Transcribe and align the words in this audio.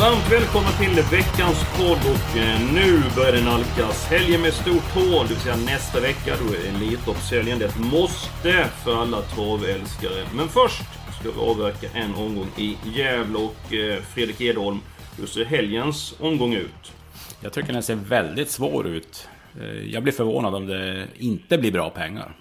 Varmt 0.00 0.32
välkomna 0.32 0.68
till 0.68 1.02
veckans 1.10 1.64
podd 1.76 1.98
och 2.14 2.36
eh, 2.38 2.72
nu 2.74 3.02
börjar 3.16 3.32
det 3.32 3.44
nalkas 3.44 4.06
helgen 4.06 4.42
med 4.42 4.52
stort 4.52 4.94
H, 4.94 5.00
det 5.22 5.28
vill 5.28 5.36
säga 5.36 5.56
nästa 5.56 6.00
vecka. 6.00 6.34
Då 6.40 6.54
är 6.54 6.68
Elitloppshelgen. 6.68 7.58
Det 7.58 7.64
är 7.64 7.68
ett 7.68 7.92
måste 7.92 8.68
för 8.84 9.02
alla 9.02 9.22
travälskare. 9.22 10.24
Men 10.34 10.48
först 10.48 10.82
ska 11.20 11.30
vi 11.30 11.50
avverka 11.50 11.86
en 11.94 12.14
omgång 12.14 12.48
i 12.56 12.76
Gävle 12.94 13.38
och 13.38 13.74
eh, 13.74 14.02
Fredrik 14.02 14.40
Edholm. 14.40 14.80
Hur 15.18 15.26
ser 15.26 15.44
helgens 15.44 16.14
omgång 16.20 16.54
ut? 16.54 16.92
Jag 17.40 17.52
tycker 17.52 17.72
den 17.72 17.82
ser 17.82 17.94
väldigt 17.94 18.50
svår 18.50 18.86
ut. 18.86 19.28
Eh, 19.60 19.92
jag 19.92 20.02
blir 20.02 20.12
förvånad 20.12 20.54
om 20.54 20.66
det 20.66 21.06
inte 21.18 21.58
blir 21.58 21.72
bra 21.72 21.90
pengar. 21.90 22.36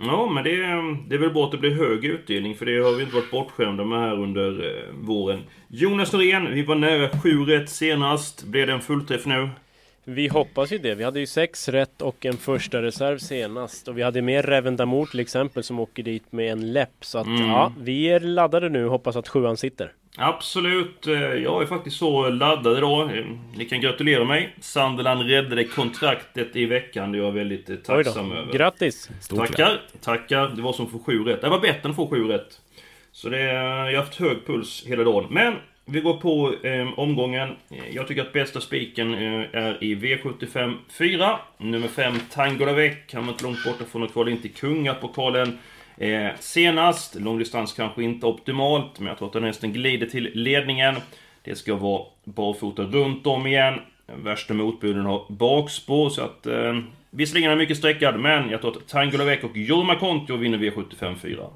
Ja, 0.00 0.30
men 0.30 0.44
det 0.44 0.50
är, 0.50 1.08
det 1.08 1.14
är 1.14 1.18
väl 1.18 1.30
bra 1.30 1.44
att 1.44 1.52
det 1.52 1.58
blir 1.58 1.74
hög 1.74 2.04
utdelning 2.04 2.54
för 2.54 2.66
det 2.66 2.78
har 2.78 2.92
vi 2.92 3.02
inte 3.02 3.14
varit 3.14 3.30
bortskämda 3.30 3.84
med 3.84 4.00
här 4.00 4.22
under 4.22 4.66
eh, 4.66 4.94
våren. 4.94 5.42
Jonas 5.68 6.12
Norén, 6.12 6.54
vi 6.54 6.62
var 6.62 6.74
nära 6.74 7.08
7 7.22 7.44
rätt 7.44 7.70
senast. 7.70 8.44
Blev 8.44 8.66
det 8.66 8.72
en 8.72 8.80
fullträff 8.80 9.26
nu? 9.26 9.48
Vi 10.10 10.28
hoppas 10.28 10.72
ju 10.72 10.78
det. 10.78 10.94
Vi 10.94 11.04
hade 11.04 11.20
ju 11.20 11.26
sex 11.26 11.68
rätt 11.68 12.02
och 12.02 12.26
en 12.26 12.36
första 12.36 12.82
reserv 12.82 13.18
senast. 13.18 13.88
Och 13.88 13.98
vi 13.98 14.02
hade 14.02 14.22
med 14.22 14.44
Revendamor 14.44 15.06
till 15.06 15.20
exempel 15.20 15.62
som 15.62 15.80
åker 15.80 16.02
dit 16.02 16.32
med 16.32 16.52
en 16.52 16.72
läpp. 16.72 16.94
Så 17.00 17.18
att 17.18 17.26
ja, 17.40 17.72
vi 17.80 18.04
är 18.08 18.20
laddade 18.20 18.68
nu 18.68 18.84
och 18.84 18.90
hoppas 18.90 19.16
att 19.16 19.28
sjuan 19.28 19.56
sitter. 19.56 19.92
Absolut. 20.16 21.06
Eh, 21.06 21.12
Jag 21.22 21.62
är 21.62 21.66
faktiskt 21.66 21.96
så 21.96 22.28
laddad 22.28 22.78
idag. 22.78 23.18
Eh, 23.18 23.24
Ni 23.56 23.64
kan 23.64 23.80
gratulera 23.80 24.24
mig. 24.24 24.54
Sunderland 24.60 25.22
räddade 25.30 25.64
kontraktet 25.64 26.56
i 26.56 26.66
veckan. 26.66 27.12
Det 27.12 27.18
är 27.18 27.22
jag 27.22 27.32
väldigt 27.32 27.70
eh, 27.70 27.76
tacksam 27.76 28.32
över. 28.32 28.52
Grattis! 28.52 29.10
Stort 29.20 29.38
Tackar, 29.38 29.80
tackar. 30.00 30.48
Det 30.48 30.62
var 30.62 30.72
som 30.72 30.90
för 30.90 30.98
sju 30.98 31.24
rätt. 31.24 31.40
Det 31.40 31.48
var 31.48 31.60
bättre 31.60 31.80
än 31.84 31.90
att 31.90 31.96
få 31.96 32.08
sju 32.10 32.24
rätt. 32.28 32.60
Så 33.12 33.28
det, 33.28 33.40
jag 33.40 33.64
har 33.84 33.96
haft 33.96 34.14
hög 34.20 34.46
puls 34.46 34.84
hela 34.86 35.04
dagen. 35.04 35.26
Men 35.30 35.54
vi 35.90 36.00
går 36.00 36.14
på 36.14 36.54
eh, 36.66 36.98
omgången. 36.98 37.56
Jag 37.90 38.08
tycker 38.08 38.22
att 38.22 38.32
bästa 38.32 38.60
spiken 38.60 39.14
eh, 39.14 39.44
är 39.52 39.84
i 39.84 39.94
V75 39.94 40.74
4. 40.88 41.38
Nummer 41.58 41.88
5, 41.88 42.14
Tango 42.30 42.64
Lavec. 42.64 42.94
Han 43.12 43.26
var 43.26 43.32
inte 43.32 43.44
långt 43.44 43.64
borta 43.64 43.84
från 43.84 44.02
att 44.02 44.12
kvala 44.12 44.30
in 44.30 44.42
till 44.42 44.54
Kungapokalen. 44.54 45.58
Eh, 45.96 46.28
senast, 46.38 47.14
långdistans 47.14 47.72
kanske 47.72 48.02
inte 48.02 48.26
optimalt, 48.26 49.00
men 49.00 49.08
jag 49.08 49.18
tror 49.18 49.28
att 49.28 49.32
den 49.32 49.44
hästen 49.44 49.72
glider 49.72 50.06
till 50.06 50.30
ledningen. 50.34 50.94
Det 51.44 51.54
ska 51.54 51.74
vara 51.74 52.02
barfota 52.24 52.82
runt 52.82 53.26
om 53.26 53.46
igen. 53.46 53.80
Värsta 54.06 54.54
motbuden 54.54 55.04
har 55.04 55.26
bakspår, 55.28 56.10
så 56.10 56.22
att... 56.22 56.46
Eh, 56.46 56.78
visserligen 57.10 57.46
är 57.46 57.50
den 57.50 57.58
mycket 57.58 57.76
sträckad, 57.76 58.20
men 58.20 58.50
jag 58.50 58.60
tror 58.60 58.76
att 58.76 58.88
Tango 58.88 59.16
Lavec 59.16 59.44
och 59.44 59.56
Jorma 59.56 59.94
Kontio 59.96 60.36
vinner 60.36 60.58
V75 60.58 61.14
4. 61.16 61.46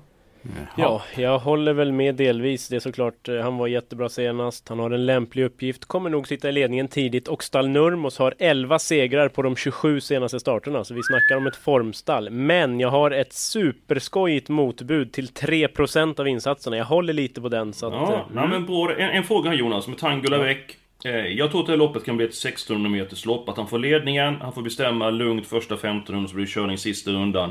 Ja, 0.76 1.02
jag 1.16 1.38
håller 1.38 1.72
väl 1.72 1.92
med 1.92 2.14
delvis. 2.14 2.68
Det 2.68 2.76
är 2.76 2.80
såklart, 2.80 3.28
eh, 3.28 3.36
han 3.36 3.56
var 3.56 3.66
jättebra 3.66 4.08
senast. 4.08 4.68
Han 4.68 4.78
har 4.78 4.90
en 4.90 5.06
lämplig 5.06 5.44
uppgift. 5.44 5.84
Kommer 5.84 6.10
nog 6.10 6.28
sitta 6.28 6.48
i 6.48 6.52
ledningen 6.52 6.88
tidigt. 6.88 7.28
Och 7.28 7.42
Stall 7.42 7.68
Nurmos 7.68 8.18
har 8.18 8.34
11 8.38 8.78
segrar 8.78 9.28
på 9.28 9.42
de 9.42 9.56
27 9.56 10.00
senaste 10.00 10.40
starterna. 10.40 10.84
Så 10.84 10.94
vi 10.94 11.02
snackar 11.02 11.36
om 11.36 11.46
ett 11.46 11.56
formstall. 11.56 12.30
Men 12.30 12.80
jag 12.80 12.88
har 12.88 13.10
ett 13.10 13.32
superskojigt 13.32 14.48
motbud 14.48 15.12
till 15.12 15.26
3% 15.28 16.20
av 16.20 16.28
insatserna. 16.28 16.76
Jag 16.76 16.84
håller 16.84 17.12
lite 17.12 17.40
på 17.40 17.48
den. 17.48 17.72
Så 17.72 17.86
att, 17.86 17.92
Ja, 17.92 18.14
eh, 18.14 18.20
nej, 18.32 18.48
men 18.48 18.66
bra. 18.66 18.94
En, 18.98 19.10
en 19.10 19.24
fråga 19.24 19.54
Jonas, 19.54 19.88
med 19.88 19.98
Tango 19.98 20.28
la 20.28 20.38
Vec. 20.38 20.58
Eh, 21.04 21.10
jag 21.10 21.50
tror 21.50 21.60
att 21.60 21.66
det 21.66 21.72
här 21.72 21.78
loppet 21.78 22.04
kan 22.04 22.16
bli 22.16 22.26
ett 22.26 22.34
1600 22.34 22.90
meters 22.90 23.26
lopp. 23.26 23.48
Att 23.48 23.56
han 23.56 23.66
får 23.68 23.78
ledningen, 23.78 24.36
han 24.40 24.52
får 24.52 24.62
bestämma 24.62 25.10
lugnt 25.10 25.46
första 25.46 25.74
1500 25.74 26.28
så 26.28 26.34
blir 26.34 26.46
det 26.46 26.52
körning 26.52 26.78
sista 26.78 27.10
rundan. 27.10 27.50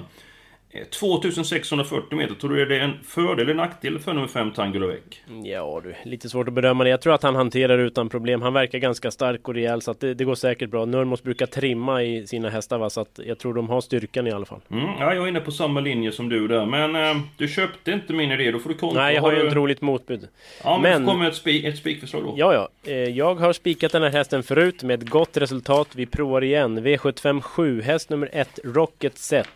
Eh, 0.74 0.84
2640 0.86 2.18
meter, 2.18 2.36
tror 2.36 2.56
du 2.56 2.66
det 2.66 2.76
är 2.76 2.80
en 2.80 2.94
fördel 3.04 3.40
eller 3.46 3.54
nackdel 3.54 4.00
för 4.00 4.14
nummer 4.14 4.28
5 4.28 4.52
Tango 4.52 4.80
la 4.80 4.88
Vec? 4.88 5.00
Ja 5.44 5.82
du, 5.84 5.96
lite 6.10 6.30
svårt 6.30 6.48
att 6.48 6.54
bedöma 6.54 6.84
det. 6.84 6.90
Jag 6.90 7.02
tror 7.02 7.14
att 7.14 7.24
han 7.24 7.36
hanterar 7.36 7.78
det 7.78 7.84
utan 7.84 8.10
problem. 8.10 8.42
Han 8.42 8.54
verkar 8.54 8.80
ganska 8.80 9.12
stark 9.12 9.48
och 9.48 9.54
rejäl 9.54 9.82
så 9.82 9.92
att 9.92 10.00
det, 10.00 10.14
det 10.14 10.24
går 10.24 10.36
säkert 10.36 10.70
bra. 10.70 10.86
Nurmos 10.86 11.24
brukar 11.24 11.46
trimma 11.46 12.04
i 12.04 12.28
sina 12.28 12.50
hästar 12.50 12.78
va, 12.78 12.90
så 12.90 13.02
att 13.02 13.20
jag 13.26 13.38
tror 13.40 13.54
de 13.54 13.70
har 13.70 13.82
styrkan 13.82 14.28
i 14.28 14.32
alla 14.32 14.46
fall. 14.46 14.60
Mm, 14.72 14.84
ja, 15.00 15.14
jag 15.14 15.24
är 15.24 15.28
inne 15.28 15.40
på 15.40 15.52
samma 15.52 15.80
linje 15.80 16.12
som 16.12 16.30
du 16.30 16.48
där. 16.48 16.66
Men 16.66 16.96
eh, 16.96 17.22
du 17.38 17.48
köpte 17.48 17.92
inte 17.92 18.14
min 18.14 18.32
idé, 18.32 18.52
då 18.52 18.60
får 18.60 18.70
du 18.70 18.76
kontra. 18.76 19.02
Nej, 19.02 19.16
jag 19.16 19.22
har 19.22 19.32
ju 19.34 19.40
du... 19.42 19.48
ett 19.48 19.54
roligt 19.54 19.82
motbud. 19.82 20.28
Ja, 20.64 20.74
men, 20.78 20.82
men- 20.92 21.02
men... 21.04 21.12
kommer 21.14 21.28
ett, 21.28 21.34
spi- 21.46 21.68
ett 21.70 21.78
spikförslag 21.78 22.24
då. 22.24 22.34
Ja, 22.38 22.54
ja. 22.54 22.92
Eh, 22.92 22.96
Jag 22.98 23.36
har 23.36 23.54
spikat 23.54 23.92
den 23.92 24.04
här 24.04 24.10
hästen 24.10 24.44
förut 24.44 24.84
med 24.84 25.04
ett 25.04 25.10
gott 25.10 25.38
resultat. 25.38 25.88
Vi 25.96 26.06
provar 26.06 26.44
igen. 26.44 26.80
V75 26.86 27.42
7, 27.42 27.82
häst 27.82 28.10
nummer 28.10 28.30
1, 28.34 28.60
Rocket 28.64 29.18
Set. 29.18 29.48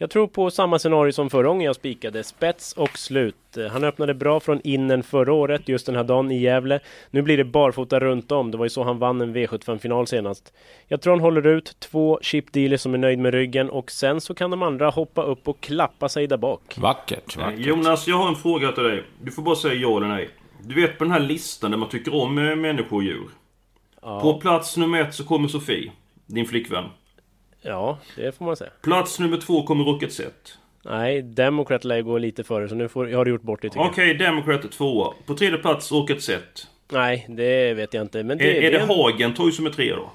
Jag 0.00 0.10
tror 0.10 0.26
på 0.26 0.50
samma 0.50 0.78
scenario 0.78 1.12
som 1.12 1.30
förra 1.30 1.48
gången 1.48 1.64
jag 1.66 1.76
spikade. 1.76 2.24
Spets 2.24 2.72
och 2.72 2.98
slut. 2.98 3.36
Han 3.70 3.84
öppnade 3.84 4.14
bra 4.14 4.40
från 4.40 4.60
innen 4.64 5.02
förra 5.02 5.32
året, 5.32 5.68
just 5.68 5.86
den 5.86 5.96
här 5.96 6.04
dagen 6.04 6.30
i 6.30 6.38
Gävle. 6.38 6.80
Nu 7.10 7.22
blir 7.22 7.36
det 7.36 7.44
barfota 7.44 8.00
runt 8.00 8.32
om. 8.32 8.50
Det 8.50 8.56
var 8.58 8.64
ju 8.64 8.70
så 8.70 8.82
han 8.82 8.98
vann 8.98 9.20
en 9.20 9.36
V75-final 9.36 10.06
senast. 10.06 10.52
Jag 10.88 11.00
tror 11.00 11.12
han 11.12 11.20
håller 11.20 11.46
ut. 11.46 11.76
Två 11.80 12.18
chip 12.22 12.52
dealer 12.52 12.76
som 12.76 12.94
är 12.94 12.98
nöjd 12.98 13.18
med 13.18 13.34
ryggen 13.34 13.70
och 13.70 13.90
sen 13.90 14.20
så 14.20 14.34
kan 14.34 14.50
de 14.50 14.62
andra 14.62 14.90
hoppa 14.90 15.22
upp 15.22 15.48
och 15.48 15.60
klappa 15.60 16.08
sig 16.08 16.26
där 16.26 16.36
bak. 16.36 16.74
Vackert, 16.78 17.36
Eh, 17.36 17.44
vackert. 17.44 17.66
Jonas, 17.66 18.08
jag 18.08 18.16
har 18.16 18.28
en 18.28 18.36
fråga 18.36 18.72
till 18.72 18.82
dig. 18.84 19.04
Du 19.22 19.30
får 19.30 19.42
bara 19.42 19.56
säga 19.56 19.74
ja 19.74 19.96
eller 19.96 20.08
nej. 20.08 20.28
Du 20.62 20.74
vet 20.74 20.98
på 20.98 21.04
den 21.04 21.12
här 21.12 21.20
listan 21.20 21.70
där 21.70 21.78
man 21.78 21.88
tycker 21.88 22.14
om 22.14 22.38
eh, 22.38 22.56
människor 22.56 22.96
och 22.96 23.02
djur. 23.02 23.28
På 24.00 24.40
plats 24.40 24.76
nummer 24.76 25.00
ett 25.00 25.14
så 25.14 25.24
kommer 25.24 25.48
Sofie, 25.48 25.92
din 26.26 26.46
flickvän. 26.46 26.84
Ja, 27.62 27.98
det 28.16 28.32
får 28.38 28.44
man 28.44 28.56
säga. 28.56 28.70
Plats 28.82 29.18
nummer 29.20 29.36
två 29.36 29.62
kommer 29.62 29.84
Rocket 29.84 30.12
Set. 30.12 30.58
Nej, 30.84 31.22
Democrat 31.22 31.84
lär 31.84 32.02
gå 32.02 32.18
lite 32.18 32.44
före 32.44 32.68
så 32.68 32.74
nu 32.74 32.88
får, 32.88 33.10
jag 33.10 33.18
har 33.18 33.24
du 33.24 33.30
gjort 33.30 33.42
bort 33.42 33.62
det 33.62 33.68
tycker. 33.68 33.80
Okej, 33.84 34.14
Democrat 34.14 34.64
är 34.64 34.68
tvåa. 34.68 35.14
På 35.26 35.34
tredje 35.34 35.58
plats 35.58 35.92
Rocket 35.92 36.22
Set. 36.22 36.66
Nej, 36.92 37.26
det 37.28 37.74
vet 37.74 37.94
jag 37.94 38.02
inte. 38.04 38.22
Men 38.22 38.40
Är, 38.40 38.44
det, 38.44 38.66
är 38.66 38.70
det 38.72 38.78
en- 38.78 38.88
Hagen 38.88 39.34
Toy 39.34 39.52
som 39.52 39.66
är 39.66 39.70
trea 39.70 39.96
då? 39.96 40.10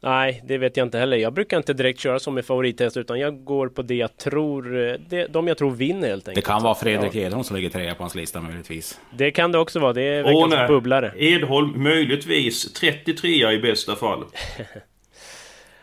Nej, 0.00 0.42
det 0.46 0.58
vet 0.58 0.76
jag 0.76 0.86
inte 0.86 0.98
heller. 0.98 1.16
Jag 1.16 1.32
brukar 1.32 1.56
inte 1.56 1.72
direkt 1.72 2.00
köra 2.00 2.18
som 2.18 2.34
med 2.34 2.44
favorithäst 2.44 2.96
utan 2.96 3.18
jag 3.20 3.44
går 3.44 3.68
på 3.68 3.82
det 3.82 3.94
jag 3.94 4.16
tror, 4.16 4.62
det, 5.08 5.26
de 5.26 5.48
jag 5.48 5.58
tror 5.58 5.70
vinner 5.70 6.08
helt 6.08 6.24
Det 6.24 6.30
enkelt. 6.30 6.46
kan 6.46 6.62
vara 6.62 6.74
Fredrik 6.74 7.14
Edholm 7.14 7.44
som 7.44 7.56
ligger 7.56 7.70
trea 7.70 7.94
på 7.94 8.02
hans 8.02 8.14
lista 8.14 8.40
möjligtvis. 8.40 9.00
Det 9.10 9.30
kan 9.30 9.52
det 9.52 9.58
också 9.58 9.78
vara. 9.80 9.92
Det 9.92 10.02
är 10.02 10.22
veckans 10.22 10.68
bubblare. 10.68 11.12
Edholm, 11.16 11.82
möjligtvis 11.82 12.72
33 12.72 13.52
i 13.52 13.58
bästa 13.58 13.96
fall. 13.96 14.24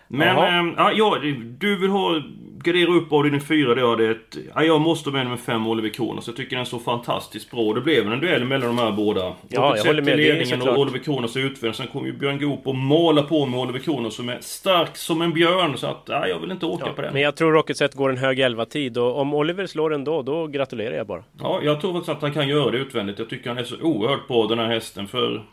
Men, 0.08 0.28
Jaha. 0.28 0.48
ehm, 0.48 0.74
ja, 0.78 0.92
ja, 0.92 1.18
du 1.60 1.78
vill 1.78 1.90
ha... 1.90 2.22
Gardera 2.64 2.92
upp 2.92 3.12
avdelning 3.14 3.42
4, 3.42 3.76
det 3.76 3.82
har 3.82 3.98
det 3.98 4.12
ett... 4.12 4.38
Ja, 4.56 4.64
jag 4.64 4.82
måste 4.82 5.10
med 5.10 5.28
med 5.28 5.40
5 5.40 5.68
Oliver 5.68 5.90
Kronos. 5.90 6.28
Jag 6.28 6.36
tycker 6.36 6.50
den 6.56 6.62
är 6.62 6.66
så 6.66 6.80
fantastiskt 6.80 7.52
bra. 7.52 7.74
Det 7.74 7.82
blev 7.82 8.12
en 8.12 8.20
duell 8.20 8.46
mellan 8.46 8.68
de 8.76 8.78
här 8.78 8.92
båda. 8.92 9.34
Ja, 9.50 9.78
jag 9.78 9.86
håller 9.86 10.02
med. 10.02 10.18
ledningen 10.18 10.62
och 10.62 10.78
Oliver 10.80 11.00
Kronos 11.00 11.38
utvändigt. 11.38 11.78
Sen 11.78 11.88
kommer 11.88 12.08
ju 12.08 12.14
Björn 12.14 12.40
Goop 12.40 12.68
och 12.68 12.76
mala 12.76 13.24
på 13.24 13.46
med 13.46 13.60
Oliver 13.60 13.80
Kronos 13.80 14.16
som 14.16 14.30
är 14.30 14.38
stark 14.42 14.98
som 14.98 15.22
en 15.22 15.34
björn. 15.34 15.78
Så 15.78 15.88
att, 15.88 16.03
ja, 16.06 16.28
jag 16.28 16.40
vill 16.40 16.52
inte 16.52 16.66
åka 16.66 16.94
på 16.94 17.02
den. 17.02 17.14
Men 17.14 17.22
jag 17.22 17.35
tror 17.35 17.52
Rocket 17.52 17.78
Set 17.78 17.94
går 17.94 18.09
en 18.09 18.18
hög 18.18 18.40
11-tid 18.40 18.97
och 18.97 19.20
om 19.20 19.34
Oliver 19.34 19.68
slår 19.68 19.90
den 19.90 20.03
då, 20.03 20.22
då 20.22 20.47
gratulerar 20.47 20.96
jag 20.97 21.08
bara. 21.08 21.24
Ja, 21.40 21.59
jag 21.64 21.82
tror 21.82 21.94
faktiskt 21.94 22.09
att 22.09 22.22
han 22.22 22.34
kan 22.34 22.47
göra 22.47 22.72
det 22.72 22.78
utvändigt. 22.78 23.20
Jag 23.20 23.29
tycker 23.29 23.50
han 23.50 23.58
är 23.58 23.64
så 23.64 23.76
oerhört 23.82 24.28
bra 24.28 24.47
den 24.47 24.59
här 24.59 24.68
hästen. 24.68 25.08
För 25.08 25.44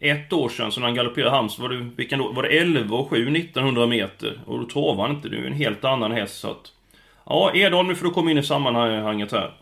ett 0.00 0.32
år 0.32 0.48
sedan 0.48 0.72
så 0.72 0.80
när 0.80 0.86
han 0.86 0.94
galopperade 0.94 1.30
Halmstad 1.30 1.62
var 1.62 1.68
det, 1.68 1.90
vilken 1.96 2.18
då, 2.18 2.32
var 2.32 2.42
det 2.42 2.48
11 2.48 2.96
och 2.96 3.10
7 3.10 3.36
1900 3.36 3.86
meter. 3.86 4.40
Och 4.46 4.58
då 4.58 4.66
travade 4.66 5.02
han 5.02 5.16
inte. 5.16 5.28
Det 5.28 5.36
är 5.36 5.40
ju 5.40 5.46
en 5.46 5.52
helt 5.52 5.84
annan 5.84 6.12
häst 6.12 6.38
så 6.38 6.50
att... 6.50 6.72
Ja, 7.26 7.52
Edholm, 7.54 7.88
nu 7.88 7.94
får 7.94 8.06
du 8.06 8.12
komma 8.12 8.30
in 8.30 8.38
i 8.38 8.42
sammanhanget 8.42 9.32
här. 9.32 9.52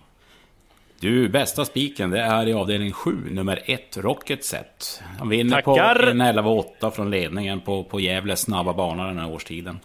Du, 1.01 1.29
bästa 1.29 1.65
spiken 1.65 2.11
det 2.11 2.21
är 2.21 2.47
i 2.47 2.53
avdelning 2.53 2.93
7, 2.93 3.17
nummer 3.31 3.63
1, 3.65 3.97
Rocket 3.97 4.45
Set. 4.45 5.03
Han 5.19 5.29
vinner 5.29 5.63
Tackar. 5.63 5.95
på 5.95 6.11
en 6.11 6.23
11-8 6.23 6.91
från 6.91 7.11
ledningen 7.11 7.61
på, 7.61 7.85
på 7.85 8.01
Gävles 8.01 8.41
snabba 8.41 8.73
bana 8.73 9.07
den 9.07 9.19
här 9.19 9.33
årstiden. 9.33 9.81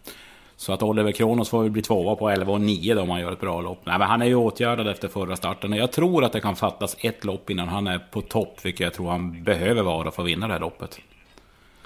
Så 0.60 0.74
att 0.74 0.84
Oliver 0.84 1.12
Kronos 1.12 1.50
får 1.50 1.62
väl 1.62 1.72
bli 1.72 1.82
tvåa 1.82 2.16
på 2.16 2.30
11 2.30 2.54
och 2.54 2.62
9 2.62 2.96
då 2.96 3.02
om 3.02 3.10
han 3.10 3.20
gör 3.22 3.32
ett 3.32 3.40
bra 3.40 3.62
lopp. 3.62 3.80
Nej, 3.84 4.00
men 4.00 4.08
han 4.08 4.22
är 4.22 4.26
ju 4.26 4.36
åtgärdad 4.36 4.88
efter 4.88 5.08
förra 5.08 5.36
starten 5.36 5.74
och 5.74 5.80
jag 5.80 5.92
tror 5.92 6.24
att 6.24 6.32
det 6.34 6.42
kan 6.42 6.56
fattas 6.56 6.98
ett 7.00 7.24
lopp 7.26 7.50
innan 7.50 7.68
han 7.68 7.88
är 7.88 8.00
på 8.00 8.22
topp, 8.22 8.60
vilket 8.66 8.80
jag 8.80 8.94
tror 8.94 9.10
han 9.10 9.44
behöver 9.44 9.84
vara 9.84 10.12
för 10.12 10.22
att 10.22 10.28
vinna 10.28 10.48
det 10.48 10.54
här 10.54 10.60
loppet. 10.60 11.00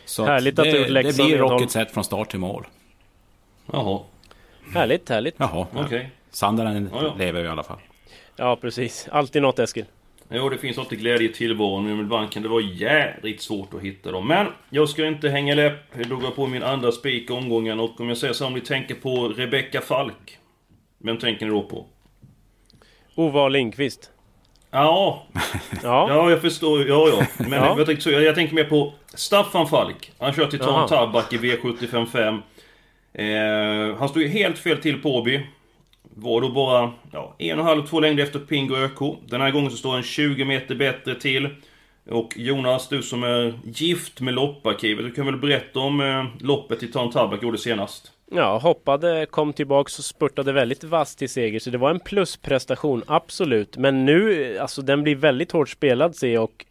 Så 0.06 0.26
Härligt 0.26 0.60
att 0.60 0.66
det, 0.66 0.72
du 0.72 0.80
gjort 0.80 0.90
läxan, 0.90 1.26
Det 1.26 1.32
blir. 1.32 1.38
Rocket 1.38 1.72
Set 1.72 1.92
från 1.92 2.04
start 2.04 2.30
till 2.30 2.40
mål. 2.40 2.68
Jaha, 3.72 4.00
Härligt, 4.74 5.10
härligt. 5.10 5.36
Jaha. 5.38 5.68
okej. 5.76 6.12
Sandaren 6.32 6.90
Ja, 6.94 7.04
ja. 7.04 7.14
lever 7.18 7.44
i 7.44 7.48
alla 7.48 7.64
fall. 7.64 7.80
Ja, 8.36 8.56
precis. 8.56 9.08
Alltid 9.12 9.42
något 9.42 9.60
Eskil. 9.60 9.86
Jo, 10.30 10.50
det 10.50 10.58
finns 10.58 10.78
alltid 10.78 11.00
glädje 11.00 11.30
i 11.30 11.34
tillvaron 11.34 11.98
med 11.98 12.08
banken. 12.08 12.44
Det 12.44 12.50
var 12.50 12.62
jädrigt 12.62 13.42
svårt 13.42 13.74
att 13.74 13.82
hitta 13.82 14.12
dem. 14.12 14.28
Men 14.28 14.48
jag 14.70 14.90
ska 14.90 15.06
inte 15.08 15.30
hänga 15.30 15.56
läpp. 15.56 15.94
Då 16.10 16.16
går 16.16 16.24
jag 16.24 16.36
på 16.36 16.48
min 16.48 16.64
andra 16.64 16.92
spik 16.92 17.30
i 17.30 17.34
omgången. 17.34 17.80
Och 17.80 18.00
om 18.02 18.08
jag 18.08 18.18
säger 18.18 18.34
så, 18.34 18.46
om 18.46 18.54
ni 18.54 18.62
tänker 18.62 18.96
på 18.96 19.28
Rebecca 19.28 19.82
Falk. 19.82 20.38
Vem 21.04 21.18
tänker 21.18 21.46
ni 21.46 21.52
då 21.52 21.62
på? 21.62 21.86
Ove 23.16 23.50
Lindqvist. 23.50 24.10
Ja, 24.72 25.24
Ja. 25.84 26.06
ja 26.10 26.30
jag 26.30 26.42
förstår. 26.42 26.88
Ja, 26.88 27.10
ja. 27.10 27.26
Men 27.38 27.52
Ja. 27.52 27.76
Jag, 27.78 27.86
tänkte 27.86 28.04
så, 28.04 28.12
jag 28.12 28.36
tänker 28.36 28.56
mer 28.56 28.64
på 28.64 28.94
Staffan 29.14 29.68
Falk. 29.68 30.12
Han 30.20 30.34
kör 30.34 30.48
till. 30.48 30.60
Tan 30.60 30.88
Tabak 30.90 31.34
i 31.34 31.38
V755. 31.38 32.42
Eh, 33.14 33.98
han 33.98 34.10
stod 34.10 34.24
ju 34.24 34.30
helt 34.30 34.58
fel 34.58 34.78
till 34.78 35.02
på 35.02 35.16
Åby. 35.16 35.42
Var 36.16 36.42
då 36.42 36.50
bara 36.50 36.92
ja, 37.12 37.36
en 37.40 37.60
och 37.60 37.60
en 37.60 37.68
halv, 37.68 37.88
två 37.88 38.00
längder 38.00 38.24
efter 38.24 38.40
Pingo 38.40 38.76
ÖK. 38.76 39.20
Den 39.28 39.42
här 39.42 39.52
gången 39.52 39.72
så 39.72 39.78
står 39.78 39.92
han 39.92 40.04
20 40.04 40.46
meter 40.46 40.76
bättre 40.76 41.16
till. 41.16 41.50
Och 42.10 42.34
Jonas, 42.36 42.90
du 42.90 43.02
som 43.02 43.24
är 43.24 43.60
gift 43.64 44.22
med 44.22 44.34
lopparkivet, 44.34 45.06
du 45.06 45.12
kan 45.12 45.26
väl 45.26 45.38
berätta 45.38 45.80
om 45.80 46.02
eh, 46.02 46.26
loppet 46.40 46.84
i 46.84 46.88
Tarn 46.88 47.12
Tabak 47.12 47.44
gjorde 47.44 47.58
senast? 47.58 48.12
Ja, 48.32 48.58
hoppade, 48.58 49.26
kom 49.26 49.54
tillbaks 49.54 50.00
och 50.00 50.06
spurtade 50.06 50.52
väldigt 50.52 50.84
vasst 50.84 51.20
till 51.20 51.30
seger. 51.30 51.60
Så 51.60 51.70
det 51.70 51.78
var 51.78 51.90
en 51.90 52.00
plusprestation, 52.00 53.04
absolut. 53.08 53.78
Men 53.78 54.06
nu, 54.06 54.58
alltså 54.58 54.82
den 54.82 55.04
blir 55.04 55.16
väldigt 55.16 55.52
hårt 55.52 55.70
spelad 55.70 56.16
ser 56.16 56.34
jag 56.34 56.44
och 56.44 56.66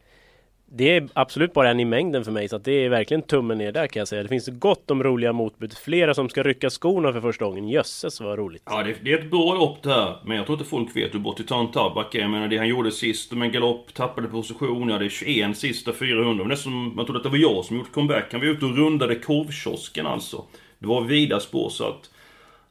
det 0.75 0.97
är 0.97 1.09
absolut 1.13 1.53
bara 1.53 1.71
en 1.71 1.81
i 1.81 1.85
mängden 1.85 2.25
för 2.25 2.33
mig. 2.33 2.49
Så 2.49 2.57
att 2.57 2.65
det 2.65 2.73
är 2.73 2.89
verkligen 2.89 3.23
tummen 3.23 3.59
ner 3.59 3.73
där 3.73 3.87
kan 3.87 4.01
jag 4.01 4.09
säga. 4.09 4.23
Det 4.23 4.29
finns 4.29 4.49
gott 4.49 4.91
om 4.91 5.03
roliga 5.03 5.33
motbud. 5.33 5.73
Flera 5.73 6.15
som 6.15 6.29
ska 6.29 6.43
rycka 6.43 6.71
skorna 6.71 7.13
för 7.13 7.21
första 7.21 7.45
gången. 7.45 7.69
Jösses 7.69 8.21
vad 8.21 8.39
roligt. 8.39 8.63
Ja, 8.67 8.83
det, 8.83 8.97
det 9.03 9.13
är 9.13 9.19
ett 9.19 9.31
bra 9.31 9.55
lopp 9.55 9.83
det 9.83 9.93
här. 9.93 10.17
Men 10.25 10.37
jag 10.37 10.47
tror 10.47 10.59
inte 10.59 10.71
folk 10.71 10.97
vet 10.97 11.15
hur 11.15 11.19
Botitan 11.19 11.67
Titan 11.67 11.73
Tabak 11.73 12.15
är. 12.15 12.21
Jag 12.21 12.31
menar 12.31 12.49
det 12.49 12.59
han 12.59 12.69
gjorde 12.69 12.91
sist 12.91 13.33
med 13.33 13.47
en 13.47 13.53
galopp, 13.53 13.95
tappade 13.95 14.29
position. 14.29 14.89
Ja, 14.89 14.99
det 14.99 15.05
är 15.05 15.09
21 15.09 15.59
sista 15.59 15.93
400. 15.93 16.45
Men 16.45 16.57
som, 16.57 16.97
man 16.97 17.05
trodde 17.05 17.19
att 17.19 17.25
det 17.25 17.31
var 17.31 17.37
jag 17.37 17.65
som 17.65 17.77
gjort 17.77 17.93
comeback. 17.93 18.25
Han 18.33 18.41
var 18.41 18.49
ute 18.49 18.65
och 18.65 18.77
rundade 18.77 19.15
korvkiosken 19.15 20.07
alltså. 20.07 20.45
Det 20.79 20.87
var 20.87 21.01
vida 21.01 21.41
spår 21.41 21.69
så 21.71 21.85
att... 21.85 22.11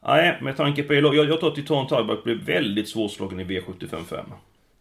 Nej, 0.06 0.38
med 0.42 0.56
tanke 0.56 0.82
på... 0.82 0.94
Jag, 0.94 1.14
jag 1.14 1.40
tror 1.40 1.48
att 1.48 1.54
Titan 1.54 1.86
Tabak 1.86 2.24
blev 2.24 2.44
väldigt 2.44 2.88
svårslagen 2.88 3.40
i 3.40 3.44
V755. 3.44 4.24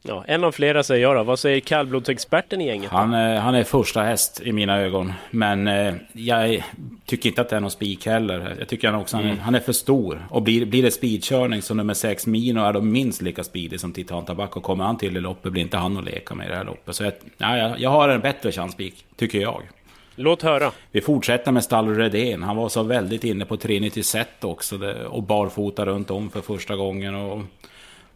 Ja, 0.03 0.23
en 0.27 0.43
av 0.43 0.51
flera 0.51 0.83
säger 0.83 1.01
jag 1.01 1.15
då. 1.15 1.23
Vad 1.23 1.39
säger 1.39 1.59
kallblodsexperten 1.59 2.61
i 2.61 2.67
gänget? 2.67 2.91
Han, 2.91 3.13
eh, 3.13 3.41
han 3.41 3.55
är 3.55 3.63
första 3.63 4.01
häst 4.01 4.41
i 4.43 4.51
mina 4.51 4.79
ögon. 4.79 5.13
Men 5.31 5.67
eh, 5.67 5.93
jag 6.13 6.63
tycker 7.05 7.29
inte 7.29 7.41
att 7.41 7.49
det 7.49 7.55
är 7.55 7.59
någon 7.59 7.71
spik 7.71 8.05
heller. 8.05 8.55
Jag 8.59 8.67
tycker 8.67 8.91
han 8.91 9.01
också 9.01 9.17
han, 9.17 9.25
är, 9.25 9.35
han 9.35 9.55
är 9.55 9.59
för 9.59 9.73
stor. 9.73 10.27
Och 10.29 10.41
blir, 10.41 10.65
blir 10.65 10.83
det 10.83 10.91
speedkörning 10.91 11.61
så 11.61 11.73
nummer 11.73 11.93
6 11.93 12.27
Mino 12.27 12.59
är 12.59 12.73
då 12.73 12.81
minst 12.81 13.21
lika 13.21 13.43
speedig 13.43 13.79
som 13.79 13.93
Titan 13.93 14.25
Tabak. 14.25 14.57
Och 14.57 14.63
kommer 14.63 14.83
han 14.83 14.97
till 14.97 15.17
i 15.17 15.19
loppet 15.19 15.51
blir 15.51 15.63
inte 15.63 15.77
han 15.77 15.97
att 15.97 16.05
leka 16.05 16.35
med 16.35 16.45
i 16.45 16.49
det 16.49 16.55
här 16.55 16.65
loppet. 16.65 16.95
Så 16.95 17.03
jag, 17.03 17.13
ja, 17.37 17.57
jag, 17.57 17.79
jag 17.79 17.89
har 17.89 18.09
en 18.09 18.21
bättre 18.21 18.51
chanspik, 18.51 19.05
tycker 19.15 19.41
jag. 19.41 19.61
Låt 20.15 20.41
höra. 20.41 20.71
Vi 20.91 21.01
fortsätter 21.01 21.51
med 21.51 21.63
Stall 21.63 21.95
Redén. 21.95 22.43
Han 22.43 22.55
var 22.55 22.69
så 22.69 22.83
väldigt 22.83 23.23
inne 23.23 23.45
på 23.45 23.57
Trinity 23.57 24.03
Set 24.03 24.43
också. 24.43 24.93
Och 25.09 25.23
barfota 25.23 25.85
runt 25.85 26.11
om 26.11 26.29
för 26.29 26.41
första 26.41 26.75
gången. 26.75 27.15
Och 27.15 27.41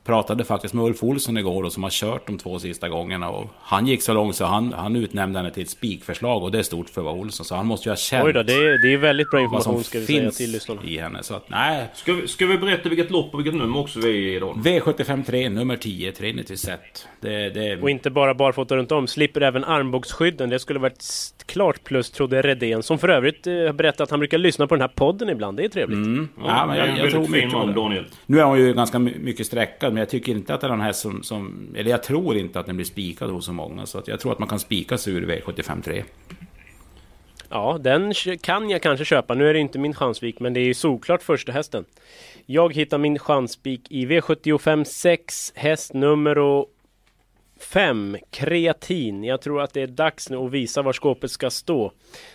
pratade 0.05 0.43
faktiskt 0.43 0.73
med 0.73 0.85
Ulf 0.85 1.03
Olsson 1.03 1.37
igår 1.37 1.63
då, 1.63 1.69
som 1.69 1.83
har 1.83 1.89
kört 1.89 2.27
de 2.27 2.37
två 2.37 2.59
sista 2.59 2.89
gångerna. 2.89 3.29
Och 3.29 3.49
han 3.61 3.87
gick 3.87 4.01
så 4.01 4.13
långt 4.13 4.35
så 4.35 4.45
han, 4.45 4.73
han 4.73 4.95
utnämnde 4.95 5.39
henne 5.39 5.51
till 5.51 5.63
ett 5.63 5.69
spikförslag. 5.69 6.43
Och 6.43 6.51
det 6.51 6.59
är 6.59 6.63
stort 6.63 6.89
för 6.89 7.01
vad 7.01 7.13
Olsson. 7.15 7.45
Så 7.45 7.55
han 7.55 7.65
måste 7.65 7.89
ju 7.89 7.91
ha 7.91 7.97
känt 7.97 8.25
Oj 8.25 8.33
då, 8.33 8.43
det 8.43 8.53
är, 8.53 8.81
det 8.81 8.93
är 8.93 8.97
väldigt 8.97 9.29
bra 9.29 9.41
information 9.41 9.83
ska 9.83 9.99
vi 9.99 10.05
säga 10.05 10.31
till 10.31 10.51
lyssnarna. 10.51 10.81
i 10.83 10.97
henne. 10.97 11.23
Så 11.23 11.33
att 11.35 11.49
nej. 11.49 11.89
Ska 11.93 12.13
vi, 12.13 12.27
ska 12.27 12.45
vi 12.45 12.57
berätta 12.57 12.89
vilket 12.89 13.11
lopp 13.11 13.33
och 13.33 13.39
vilket 13.39 13.55
nummer 13.55 13.79
också 13.79 13.99
vi 13.99 14.07
är 14.07 14.13
i 14.13 14.35
idag? 14.35 14.57
V753 14.63 15.49
nummer 15.49 15.77
10, 15.77 16.11
Trinity 16.11 16.57
Set. 16.57 17.07
Det, 17.21 17.49
det, 17.49 17.81
Och 17.81 17.89
inte 17.89 18.09
bara 18.09 18.33
barfota 18.33 18.75
runt 18.77 18.91
om, 18.91 19.07
slipper 19.07 19.41
även 19.41 19.63
armbågsskydden. 19.63 20.49
Det 20.49 20.59
skulle 20.59 20.79
varit 20.79 20.97
ett 21.37 21.47
klart 21.47 21.83
plus, 21.83 22.11
trodde 22.11 22.41
Redén. 22.41 22.83
Som 22.83 22.99
för 22.99 23.09
övrigt 23.09 23.47
eh, 23.47 23.53
har 23.53 23.73
berättat 23.73 24.01
att 24.01 24.09
han 24.11 24.19
brukar 24.19 24.37
lyssna 24.37 24.67
på 24.67 24.75
den 24.75 24.81
här 24.81 24.87
podden 24.95 25.29
ibland. 25.29 25.57
Det 25.57 25.65
är 25.65 25.69
trevligt. 25.69 25.97
Mm. 25.97 26.29
Ja, 26.37 26.43
Ja, 26.47 26.65
men 26.65 26.77
jag, 26.77 26.87
en 26.89 26.95
jag 26.97 27.11
tror 27.11 27.27
mycket 27.27 27.51
det. 27.51 27.73
Daniel. 27.73 28.05
Nu 28.25 28.39
är 28.39 28.43
hon 28.43 28.59
ju 28.59 28.73
ganska 28.73 28.99
my- 28.99 29.17
mycket 29.19 29.45
sträckad, 29.45 29.93
men 29.95 30.01
jag 30.01 30.09
tycker 30.09 30.31
inte 30.31 30.53
att 30.53 30.61
det 30.61 30.67
är 30.67 30.71
den 30.71 30.81
här 30.81 30.91
som, 30.91 31.23
som... 31.23 31.67
Eller 31.75 31.91
jag 31.91 32.03
tror 32.03 32.37
inte 32.37 32.59
att 32.59 32.65
den 32.65 32.75
blir 32.75 32.85
spikad 32.85 33.29
hos 33.29 33.45
så 33.45 33.53
många. 33.53 33.85
Så 33.85 33.97
att 33.97 34.07
jag 34.07 34.19
tror 34.19 34.31
att 34.31 34.39
man 34.39 34.47
kan 34.47 34.59
spika 34.59 34.97
sig 34.97 35.13
ur 35.13 35.27
V75 35.27 35.81
3. 35.81 36.03
Ja, 37.49 37.77
den 37.81 38.13
kan 38.41 38.69
jag 38.69 38.81
kanske 38.81 39.05
köpa. 39.05 39.33
Nu 39.33 39.49
är 39.49 39.53
det 39.53 39.59
inte 39.59 39.79
min 39.79 39.93
chansvik, 39.93 40.39
men 40.39 40.53
det 40.53 40.59
är 40.59 40.65
ju 40.65 40.73
solklart 40.73 41.23
första 41.23 41.51
hästen. 41.51 41.85
Jag 42.45 42.73
hittar 42.73 42.97
min 42.97 43.19
chanspik 43.19 43.91
i 43.91 44.05
V75 44.05 44.83
6, 44.83 45.53
häst 45.55 45.93
nummer 45.93 46.37
5, 47.59 48.17
kreatin. 48.29 49.23
Jag 49.23 49.41
tror 49.41 49.61
att 49.61 49.73
det 49.73 49.81
är 49.81 49.87
dags 49.87 50.29
nu 50.29 50.37
att 50.37 50.51
visa 50.51 50.81
var 50.81 50.93
skåpet 50.93 51.31
ska 51.31 51.49
stå. 51.49 51.91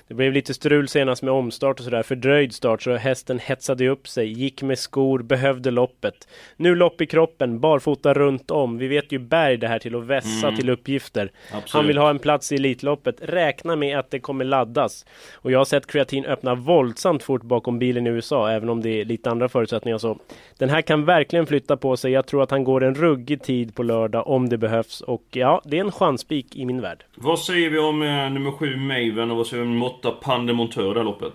Det 0.08 0.14
blev 0.14 0.32
lite 0.32 0.55
strul 0.55 0.88
senast 0.88 1.22
med 1.22 1.32
omstart 1.34 1.78
och 1.78 1.84
sådär, 1.84 2.02
fördröjd 2.02 2.55
start, 2.55 2.82
så 2.82 2.96
hästen 2.96 3.38
hetsade 3.38 3.88
upp 3.88 4.08
sig, 4.08 4.32
gick 4.32 4.62
med 4.62 4.78
skor, 4.78 5.19
behövde 5.19 5.70
loppet. 5.70 6.28
Nu 6.56 6.75
lopp 6.75 7.00
i 7.00 7.06
kroppen, 7.06 7.61
barfota 7.61 8.14
runt 8.14 8.50
om. 8.50 8.78
Vi 8.78 8.88
vet 8.88 9.12
ju 9.12 9.19
Berg 9.19 9.56
det 9.56 9.69
här 9.69 9.78
till 9.78 9.94
att 9.96 10.05
vässa 10.05 10.52
till 10.56 10.70
uppgifter. 10.70 11.32
Absolut. 11.46 11.73
Han 11.73 11.87
vill 11.87 11.99
ha 11.99 12.11
en 12.11 12.19
plats 12.19 12.52
i 12.52 12.55
Elitloppet. 12.55 13.16
Räkna 13.20 13.76
med 13.76 13.99
att 13.99 14.11
det 14.11 14.20
kommer 14.20 14.44
laddas. 14.44 15.06
Och 15.34 15.50
jag 15.50 15.58
har 15.58 15.64
sett 15.64 15.87
kreatin 15.87 16.25
öppna 16.25 16.55
våldsamt 16.55 17.23
fort 17.23 17.43
bakom 17.43 17.78
bilen 17.78 18.06
i 18.06 18.11
USA, 18.11 18.50
även 18.50 18.69
om 18.69 18.82
det 18.82 19.00
är 19.00 19.05
lite 19.05 19.31
andra 19.31 19.49
förutsättningar. 19.49 19.99
Så 19.99 20.19
den 20.58 20.70
här 20.70 20.82
kan 20.82 21.05
verkligen 21.05 21.46
flytta 21.46 21.76
på 21.76 21.96
sig. 21.96 22.12
Jag 22.12 22.26
tror 22.26 22.43
att 22.43 22.50
han 22.50 22.64
går 22.64 22.84
en 22.84 22.94
ruggig 22.94 23.43
tid 23.43 23.75
på 23.75 23.82
lördag 23.82 24.26
om 24.26 24.49
det 24.49 24.58
behövs. 24.58 25.02
Och 25.10 25.24
ja, 25.30 25.62
det 25.64 25.76
är 25.76 25.80
en 25.80 25.92
chanspik 25.92 26.56
i 26.56 26.64
min 26.64 26.80
värld. 26.80 27.04
Vad 27.14 27.38
säger 27.38 27.70
vi 27.70 27.78
om 27.78 28.02
eh, 28.02 28.30
nummer 28.30 28.50
7 28.50 28.76
Maven 28.76 29.30
och 29.30 29.36
vad 29.36 29.46
säger 29.46 29.62
vi 29.64 29.68
om 29.70 29.82
8 29.82 30.10
Pandemontör 30.10 30.94
det 30.94 31.00
här 31.00 31.04
loppet? 31.04 31.32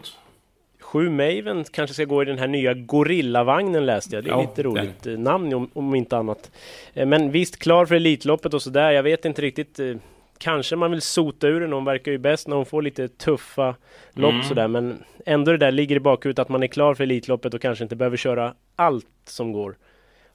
Sju 0.82 1.10
Maven 1.10 1.64
kanske 1.72 1.94
ska 1.94 2.06
gå 2.06 2.22
i 2.22 2.26
den 2.26 2.40
här 2.40 2.48
nya 2.48 2.74
Gorillavagnen 2.74 3.86
läste 3.86 4.16
jag. 4.16 4.24
Det 4.24 4.30
är 4.30 4.32
Ja, 4.34 4.42
lite 4.42 4.64
roligt 4.64 5.08
eh, 5.08 5.18
namn 5.18 5.54
om, 5.54 5.70
om 5.74 5.96
inte 5.96 6.18
annat. 6.18 6.52
Eh, 6.94 7.06
Men 7.06 7.32
visst, 7.32 7.60
klar 7.60 7.86
för 7.86 7.96
Elitloppet 7.96 8.54
och 8.54 8.62
sådär. 8.62 8.92
Jag 8.92 9.04
vet 9.04 9.26
inte 9.26 9.42
riktigt. 9.42 9.80
eh, 9.80 9.96
Kanske 10.38 10.76
man 10.76 10.92
vill 10.92 11.02
sota 11.02 11.48
ur 11.48 11.60
den. 11.62 11.74
Hon 11.74 11.86
verkar 11.86 12.12
ju 12.12 12.18
bäst 12.18 12.48
när 12.48 12.56
hon 12.56 12.66
får 12.66 12.82
lite 12.82 13.08
tuffa 13.08 13.76
lopp 14.14 14.32
Mm. 14.34 14.44
sådär. 14.44 14.68
Men 14.68 15.04
ändå 15.26 15.52
det 15.52 15.58
där 15.58 15.72
ligger 15.72 15.96
i 15.96 16.00
bakhuvudet 16.00 16.40
att 16.40 16.50
man 16.50 16.64
är 16.64 16.68
klar 16.68 16.94
för 16.94 17.04
Elitloppet 17.04 17.54
och 17.54 17.62
kanske 17.62 17.84
inte 17.84 17.96
behöver 17.96 18.18
köra 18.18 18.54
allt 18.76 19.06
som 19.26 19.52
går. 19.52 19.76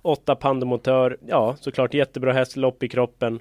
Åtta 0.02 0.34
pandemotör. 0.34 1.16
Ja, 1.26 1.56
såklart 1.60 1.94
jättebra 1.94 2.32
häst, 2.32 2.56
lopp 2.56 2.82
i 2.82 2.88
kroppen. 2.88 3.40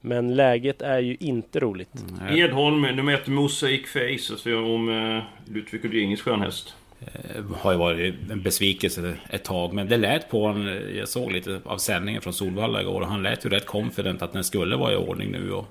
Men 0.00 0.34
läget 0.34 0.82
är 0.82 0.98
ju 0.98 1.16
inte 1.20 1.60
roligt. 1.60 1.88
Edholm, 2.30 2.82
nummer 2.82 3.14
1 3.14 3.26
Mosaic 3.26 3.86
Face. 3.86 4.32
Alltså 4.32 4.56
om 4.56 4.88
eh, 4.88 5.52
Ludvig 5.54 5.84
Udinges 5.84 6.20
skönhäst. 6.20 6.74
Eh, 7.00 7.44
har 7.60 7.72
ju 7.72 7.78
varit 7.78 8.14
en 8.30 8.42
besvikelse 8.42 9.14
ett 9.30 9.44
tag. 9.44 9.72
Men 9.72 9.88
det 9.88 9.96
lät 9.96 10.30
på 10.30 10.46
honom. 10.46 10.80
Jag 10.94 11.08
såg 11.08 11.32
lite 11.32 11.60
av 11.64 11.78
sändningen 11.78 12.22
från 12.22 12.32
Solvalla 12.32 12.82
igår. 12.82 13.00
Och 13.00 13.06
han 13.06 13.22
lät 13.22 13.44
ju 13.44 13.50
rätt 13.50 13.66
confident 13.66 14.22
att 14.22 14.32
den 14.32 14.44
skulle 14.44 14.76
vara 14.76 14.92
i 14.92 14.96
ordning 14.96 15.30
nu. 15.32 15.52
Och 15.52 15.66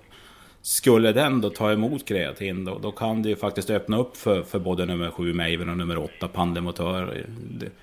skulle 0.65 1.11
den 1.11 1.41
då 1.41 1.49
ta 1.49 1.71
emot 1.71 2.05
kreatin 2.05 2.65
då, 2.65 2.79
då 2.79 2.91
kan 2.91 3.21
det 3.21 3.29
ju 3.29 3.35
faktiskt 3.35 3.69
öppna 3.69 3.97
upp 3.97 4.17
för, 4.17 4.43
för 4.43 4.59
både 4.59 4.85
nummer 4.85 5.11
7 5.11 5.33
Maven 5.33 5.69
och 5.69 5.77
nummer 5.77 5.97
8 5.97 6.27
Pandemotör. 6.27 7.25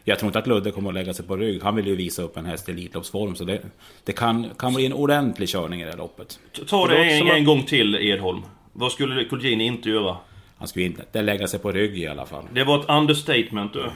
Jag 0.04 0.18
tror 0.18 0.28
inte 0.28 0.38
att 0.38 0.46
Ludde 0.46 0.70
kommer 0.70 0.90
att 0.90 0.94
lägga 0.94 1.14
sig 1.14 1.26
på 1.26 1.36
rygg. 1.36 1.62
Han 1.62 1.76
vill 1.76 1.86
ju 1.86 1.96
visa 1.96 2.22
upp 2.22 2.36
en 2.36 2.46
häst 2.46 2.68
i 2.68 2.72
Elitloppsform. 2.72 3.34
Så 3.34 3.44
det, 3.44 3.60
det 4.04 4.12
kan, 4.12 4.50
kan 4.58 4.74
bli 4.74 4.86
en 4.86 4.92
ordentlig 4.92 5.48
körning 5.48 5.80
i 5.80 5.84
det 5.84 5.90
här 5.90 5.98
loppet. 5.98 6.38
Ta 6.68 6.86
det 6.86 6.96
en, 6.96 7.28
en 7.28 7.44
gång 7.44 7.62
till 7.62 7.94
Edholm. 7.94 8.42
Vad 8.72 8.92
skulle 8.92 9.24
Colgjini 9.24 9.66
inte 9.66 9.90
göra? 9.90 10.16
Han 10.58 10.68
skulle 10.68 10.84
inte 10.84 11.22
lägga 11.22 11.46
sig 11.48 11.60
på 11.60 11.72
rygg 11.72 11.98
i 11.98 12.06
alla 12.06 12.26
fall. 12.26 12.44
Det 12.54 12.64
var 12.64 12.80
ett 12.80 12.88
understatement 12.88 13.72
du. 13.72 13.84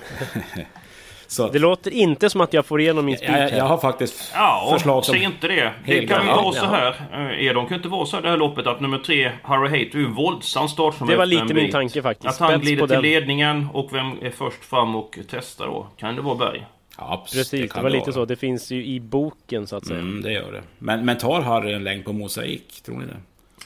Så 1.29 1.45
att, 1.45 1.53
Det 1.53 1.59
låter 1.59 1.91
inte 1.91 2.31
som 2.31 2.41
att 2.41 2.53
jag 2.53 2.67
får 2.67 2.81
igenom 2.81 3.05
min 3.05 3.17
spik 3.17 3.29
jag, 3.31 3.53
jag 3.53 3.65
har 3.65 3.79
faktiskt 3.79 4.33
Ja, 4.35 4.69
förslag 4.73 5.05
som... 5.05 5.15
säg 5.15 5.25
inte 5.25 5.49
det. 5.49 5.73
Det 5.87 6.07
kan 6.07 6.23
ju 6.23 6.29
ja, 6.31 6.43
vara 6.43 6.53
så 6.55 6.65
här. 6.67 6.95
Eh, 7.13 7.45
Edholm 7.47 7.67
kan 7.69 7.77
inte 7.77 7.89
vara 7.89 8.07
så 8.07 8.17
här 8.17 8.23
det 8.23 8.29
här 8.31 8.37
loppet 8.37 8.67
att 8.67 8.81
nummer 8.81 8.99
3, 8.99 9.33
Harry 9.43 9.69
Hate, 9.69 9.97
är 9.99 10.01
ju 10.01 10.09
våldsam 10.13 10.69
start 10.69 10.95
som 10.95 11.07
Det 11.09 11.17
var 11.17 11.27
lite 11.27 11.45
min 11.45 11.55
bit. 11.55 11.73
tanke 11.73 12.03
faktiskt. 12.03 12.29
Att 12.29 12.39
han 12.39 12.51
Spets 12.51 12.63
glider 12.63 12.87
till 12.87 12.95
den. 12.95 13.03
ledningen 13.03 13.69
och 13.73 13.89
vem 13.95 14.13
är 14.23 14.31
först 14.31 14.65
fram 14.65 14.97
och 14.97 15.19
testar 15.31 15.67
då? 15.67 15.87
Kan 15.97 16.17
det 16.17 16.23
vara 16.23 16.35
Berg? 16.35 16.67
Ja, 16.99 17.13
absolut, 17.13 17.41
Precis, 17.51 17.61
det, 17.61 17.75
kan 17.75 17.83
var 17.83 17.91
lite 17.91 18.05
vara. 18.11 18.13
så. 18.13 18.25
Det 18.25 18.37
finns 18.37 18.71
ju 18.71 18.85
i 18.87 19.01
boken 19.01 19.67
så 19.67 19.77
att 19.77 19.87
säga. 19.87 19.99
Mm, 20.01 20.23
det 20.23 20.33
gör 20.33 20.53
det. 20.53 20.63
Men, 20.79 21.05
men 21.05 21.19
tar 21.19 21.41
Harry 21.41 21.73
en 21.73 21.85
längd 21.85 22.05
på 22.05 22.13
mosaik? 22.13 22.81
Tror 22.87 22.99
ni 22.99 23.07
det? 23.07 23.17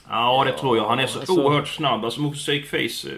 Ja, 0.09 0.45
det 0.47 0.53
tror 0.53 0.77
jag. 0.77 0.89
Han 0.89 0.99
är 0.99 1.07
så 1.07 1.19
alltså- 1.19 1.43
oerhört 1.43 1.69
snabb. 1.69 2.05
Alltså 2.05 2.21
Mosaic 2.21 2.71
Face... 2.71 3.09
eh, 3.11 3.15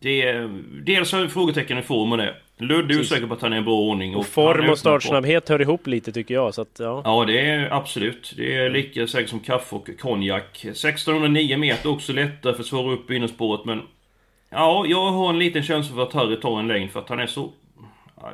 Det 0.00 0.22
är... 0.22 0.50
Dels 0.84 1.12
har 1.12 1.20
jag 1.20 1.30
frågetecken 1.32 1.78
i 1.78 1.82
formen 1.82 2.18
det. 2.18 2.34
Ludde 2.58 2.94
är 2.94 2.98
ju 2.98 3.04
säker 3.04 3.26
på 3.26 3.34
att 3.34 3.42
han 3.42 3.52
är 3.52 3.58
i 3.58 3.62
bra 3.62 3.74
ordning. 3.74 4.16
Och 4.16 4.24
är 4.24 4.28
form 4.28 4.70
och 4.70 4.78
startsnabbhet 4.78 5.48
hör 5.48 5.60
ihop 5.60 5.86
lite 5.86 6.12
tycker 6.12 6.34
jag. 6.34 6.54
Så 6.54 6.62
att, 6.62 6.76
ja. 6.78 7.02
Ja, 7.04 7.24
det 7.24 7.40
är 7.40 7.72
absolut. 7.72 8.34
Det 8.36 8.56
är 8.56 8.70
lika 8.70 9.06
säkert 9.06 9.30
som 9.30 9.40
kaffe 9.40 9.76
och 9.76 9.88
konjak. 10.00 10.64
1609 10.64 11.56
meter 11.56 11.90
också 11.90 12.12
lättare 12.12 12.54
för 12.54 12.60
att 12.60 12.66
svara 12.66 12.92
upp 12.92 13.10
innerspåret, 13.10 13.64
men... 13.64 13.82
Ja, 14.50 14.84
jag 14.88 15.10
har 15.10 15.30
en 15.30 15.38
liten 15.38 15.62
känsla 15.62 15.96
för 15.96 16.02
att 16.02 16.12
Harry 16.12 16.40
tar 16.40 16.58
en 16.58 16.68
längd 16.68 16.90
för 16.90 17.00
att 17.00 17.08
han 17.08 17.20
är 17.20 17.26
så... 17.26 17.52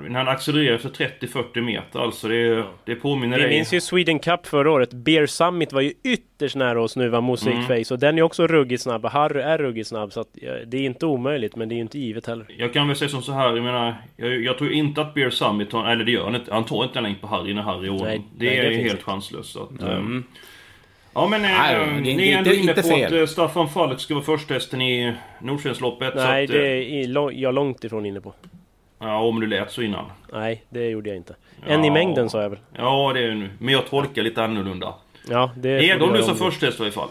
När 0.09 0.19
han 0.19 0.29
accelererar 0.29 0.75
efter 0.77 0.89
30-40 0.89 1.61
meter 1.61 2.01
alltså, 2.01 2.29
det, 2.29 2.65
det 2.85 2.95
påminner 2.95 3.37
Vi 3.37 3.43
dig... 3.43 3.51
minns 3.53 3.73
ju 3.73 3.81
Sweden 3.81 4.19
Cup 4.19 4.47
förra 4.47 4.71
året. 4.71 4.93
Beer 4.93 5.27
Summit 5.27 5.73
var 5.73 5.81
ju 5.81 5.93
ytterst 6.05 6.57
nära 6.57 6.85
att 6.85 6.91
snuva 6.91 7.21
Mosaic 7.21 7.55
Mm. 7.55 7.67
Face 7.85 7.95
och 7.95 8.01
den 8.01 8.19
är 8.19 8.23
också 8.23 8.47
ruggigt 8.47 8.83
snabb. 8.83 9.05
Harry 9.07 9.41
är 9.41 9.59
ruggigt 9.59 9.89
snabb 9.89 10.13
så 10.13 10.21
att, 10.21 10.29
ja, 10.33 10.53
det 10.67 10.77
är 10.77 10.83
inte 10.83 11.07
omöjligt 11.07 11.57
men 11.57 11.69
det 11.69 11.73
är 11.75 11.77
ju 11.77 11.83
inte 11.83 11.99
givet 11.99 12.27
heller. 12.27 12.47
Jag 12.59 12.73
kan 12.73 12.89
väl 12.89 12.97
säga 12.97 13.09
som 13.09 13.23
så 13.23 13.33
här, 13.33 13.47
jag 13.55 13.65
menar... 13.65 13.95
Jag, 14.17 14.41
jag 14.45 14.59
tror 14.59 14.73
inte 14.73 15.01
att 15.01 15.15
Beer 15.15 15.31
Summit 15.31 15.71
tar... 15.71 15.87
Eller 15.91 16.05
det 16.05 16.11
gör 16.13 16.25
han 16.25 16.35
inte. 16.35 16.55
Han 16.55 16.65
tar 16.65 16.85
inte 16.85 16.99
en 16.99 17.03
längd 17.03 17.21
på 17.21 17.27
Harry 17.27 17.55
när 17.55 17.63
Harry 17.63 17.89
är. 17.89 17.93
Nej, 17.93 18.23
Det 18.37 18.47
nej, 18.47 18.59
är 18.59 18.63
det 18.71 18.77
helt 18.77 18.91
inte. 18.93 19.03
chanslöst. 19.05 19.57
Att, 19.57 19.83
Mm. 19.83 20.25
Ja 21.17 21.27
men 21.29 21.45
eh, 21.45 21.51
Nej, 21.51 21.75
det 21.75 21.81
är 21.85 22.01
ni 22.01 22.11
inte- 22.11 22.25
är 22.25 22.39
ändå 22.39 22.51
det 22.51 22.57
är 22.57 22.61
inne 22.63 22.71
inte 22.73 22.83
på 22.83 22.89
fel. 22.89 23.07
att 23.15 23.21
eh, 23.21 23.27
Staffan 23.27 23.69
Falk 23.69 24.01
ska 24.01 24.15
vara 24.15 24.25
första-hästen 24.25 24.83
i 24.83 25.15
Nordsjönsloppet. 25.41 26.15
Nej, 26.15 26.47
så 26.49 26.53
att, 26.53 26.57
eh, 26.59 26.63
det 26.63 26.69
är 26.71 26.77
i- 26.83 27.07
lång- 27.07 27.33
jag 27.41 27.55
långt 27.55 27.85
ifrån 27.85 28.07
inne 28.07 28.21
på. 28.21 28.35
Ja, 29.05 29.19
om 29.19 29.41
du 29.41 29.47
lät 29.47 29.71
så 29.71 29.83
innan. 29.83 30.05
Nej, 30.33 30.65
det 30.69 30.89
gjorde 30.89 31.09
jag 31.09 31.17
inte. 31.17 31.37
En 31.67 31.85
i 31.85 31.91
mängden 31.91 32.31
sa 32.31 32.43
jag 32.43 32.51
väl. 32.51 32.59
Ja, 32.77 33.11
det 33.15 33.21
är 33.25 33.35
nu. 33.35 33.51
Men 33.59 33.75
jag 33.75 33.87
tolkar 33.87 34.23
lite 34.23 34.43
annorlunda. 34.45 34.95
Ja, 35.29 35.51
det 35.57 35.69
Edholm 35.89 36.13
du 36.13 36.19
det. 36.19 36.35
första 36.35 36.67
häst 36.67 36.81
i 36.81 36.83
alla 36.83 36.93
fall. 36.93 37.09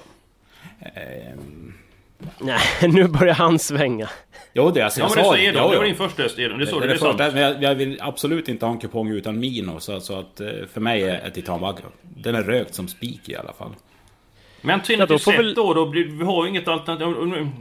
Ehm, 0.81 1.73
Nej, 2.39 2.59
nu 2.89 3.07
börjar 3.07 3.33
han 3.33 3.59
svänga. 3.59 4.09
Jo, 4.53 4.71
det, 4.71 4.81
alltså, 4.81 5.00
Ja 5.00 5.05
jag 5.05 5.15
men 5.15 5.23
sa 5.25 5.31
sa 5.31 5.38
det. 5.38 5.51
Det 5.51 5.77
var 5.77 5.83
din 5.83 5.95
första 5.95 6.23
häst 6.23 6.39
Edholm. 6.39 6.59
Det 6.59 6.67
sa 6.67 6.79
Det 6.79 6.79
du, 6.79 6.83
är 6.85 6.88
det 6.88 7.05
det 7.05 7.23
är 7.23 7.27
sant. 7.27 7.33
men 7.33 7.43
jag, 7.43 7.63
jag 7.63 7.75
vill 7.75 7.97
absolut 8.01 8.50
inte 8.50 8.65
ha 8.65 8.73
en 8.73 8.79
kupong 8.79 9.09
utan 9.12 9.39
Mino. 9.39 9.79
Så, 9.79 10.00
så 10.00 10.19
att 10.19 10.39
eh, 10.41 10.47
för 10.73 10.81
mig 10.81 11.03
är 11.03 11.29
Titan 11.29 11.62
Bagger. 11.62 11.85
Den 12.01 12.35
är 12.35 12.43
rökt 12.43 12.75
som 12.75 12.88
spik 12.88 13.29
i 13.29 13.35
alla 13.35 13.53
fall. 13.53 13.71
Men 14.65 14.77
Ja, 14.79 14.86
Trinity 14.86 15.05
då 15.13 15.20
får 15.20 15.32
Set 15.32 15.39
väl- 15.39 15.53
då, 15.53 15.74
då 15.74 15.86
blir, 15.86 16.05
vi 16.05 16.24
har 16.25 16.43
ju 16.43 16.50
inget 16.50 16.67
alternativ. 16.67 17.08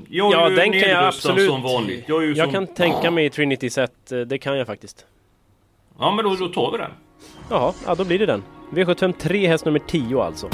Jag 0.09 0.33
är 0.33 0.37
Ja, 0.37 0.51
ju 0.51 0.57
den 0.57 0.73
kan 0.73 0.81
jag 0.81 1.05
absolut... 1.05 1.51
som 1.51 1.63
vanligt. 1.63 2.05
Jag 2.09 2.25
Jag 2.25 2.37
som... 2.37 2.53
kan 2.53 2.67
tänka 2.67 3.11
mig 3.11 3.31
Trinity 3.31 3.71
Set, 3.71 4.13
eh, 4.13 4.19
det 4.21 4.39
kan 4.39 4.59
jag 4.59 4.67
faktiskt. 4.67 5.07
Ja 5.99 6.15
men 6.15 6.25
då, 6.25 6.35
då 6.35 6.49
tar 6.49 6.73
vi 6.73 6.79
den. 6.79 6.91
Jaha, 7.51 7.73
ja 7.87 7.95
då 7.95 8.05
blir 8.05 8.19
det 8.19 8.27
den. 8.27 8.43
V75 8.71 9.13
3 9.19 9.47
häst 9.47 9.65
nummer 9.65 9.79
10 9.79 10.23
alltså. 10.23 10.49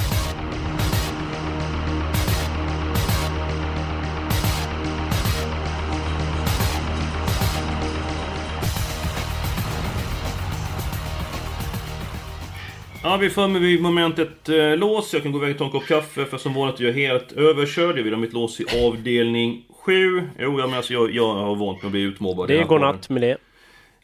Ja, 13.08 13.16
vi 13.16 13.26
är 13.26 13.30
framme 13.30 13.58
vid 13.58 13.82
momentet 13.82 14.48
eh, 14.48 14.76
lås. 14.76 15.12
Jag 15.12 15.22
kan 15.22 15.32
gå 15.32 15.38
iväg 15.38 15.50
och 15.50 15.58
ta 15.58 15.64
en 15.64 15.70
kopp 15.70 15.86
kaffe, 15.86 16.24
för 16.24 16.38
som 16.38 16.54
vanligt 16.54 16.80
är 16.80 16.84
jag 16.84 16.92
helt 16.92 17.32
överkörd. 17.32 17.98
Jag 17.98 18.02
vill 18.02 18.12
ha 18.12 18.20
mitt 18.20 18.32
lås 18.32 18.60
i 18.60 18.86
avdelning 18.86 19.64
7. 19.84 20.22
Jo, 20.38 20.58
jag, 20.58 20.68
men 20.68 20.74
alltså, 20.76 20.92
jag, 20.92 21.14
jag 21.14 21.34
har 21.34 21.56
vant 21.56 21.82
mig 21.82 21.86
att 21.86 21.92
bli 21.92 22.00
utmobbad. 22.00 22.48
Det 22.48 22.56
den 22.56 22.66
går 22.66 22.78
här 22.78 22.86
natt 22.86 23.08
med 23.08 23.22
det. 23.22 23.36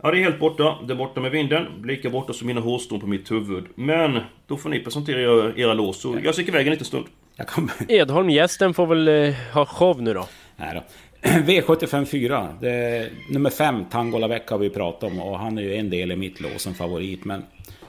Ja, 0.03 0.11
det 0.11 0.19
är 0.19 0.23
helt 0.23 0.39
borta. 0.39 0.79
Det 0.87 0.93
är 0.93 0.97
borta 0.97 1.21
med 1.21 1.31
vinden. 1.31 1.67
Lika 1.85 2.11
borta 2.11 2.33
som 2.33 2.47
mina 2.47 2.61
hårstrån 2.61 3.01
på 3.01 3.07
mitt 3.07 3.31
huvud. 3.31 3.65
Men, 3.75 4.21
då 4.47 4.57
får 4.57 4.71
ni 4.71 4.81
presentera 4.81 5.21
era, 5.21 5.53
era 5.57 5.75
lås. 5.75 6.01
Så 6.01 6.19
jag 6.25 6.35
sticker 6.35 6.53
iväg 6.53 6.67
en 6.67 6.71
liten 6.71 6.87
stund. 6.87 7.05
Jag 7.37 7.47
kommer... 7.47 7.73
Edholm, 7.89 8.31
gästen 8.31 8.75
får 8.75 8.87
väl 8.87 9.09
eh, 9.09 9.35
ha 9.53 9.67
show 9.67 10.03
nu 10.03 10.15
då. 10.15 10.27
Nej 10.57 10.75
då. 10.75 10.83
V75 11.29 12.05
4. 12.05 12.49
Det 12.61 12.71
är, 12.71 13.09
nummer 13.31 13.51
5, 13.51 13.85
Tangola 13.85 14.29
Väck 14.29 14.49
har 14.49 14.59
vi 14.59 14.71
pratat 14.71 15.11
om 15.11 15.21
och 15.21 15.39
han 15.39 15.59
är 15.59 15.63
ju 15.63 15.75
en 15.75 15.91
del 15.91 16.13
i 16.13 16.17
mitt 16.17 16.41
lås 16.41 16.63
som 16.63 16.75
favorit. 16.75 17.25
Men 17.25 17.43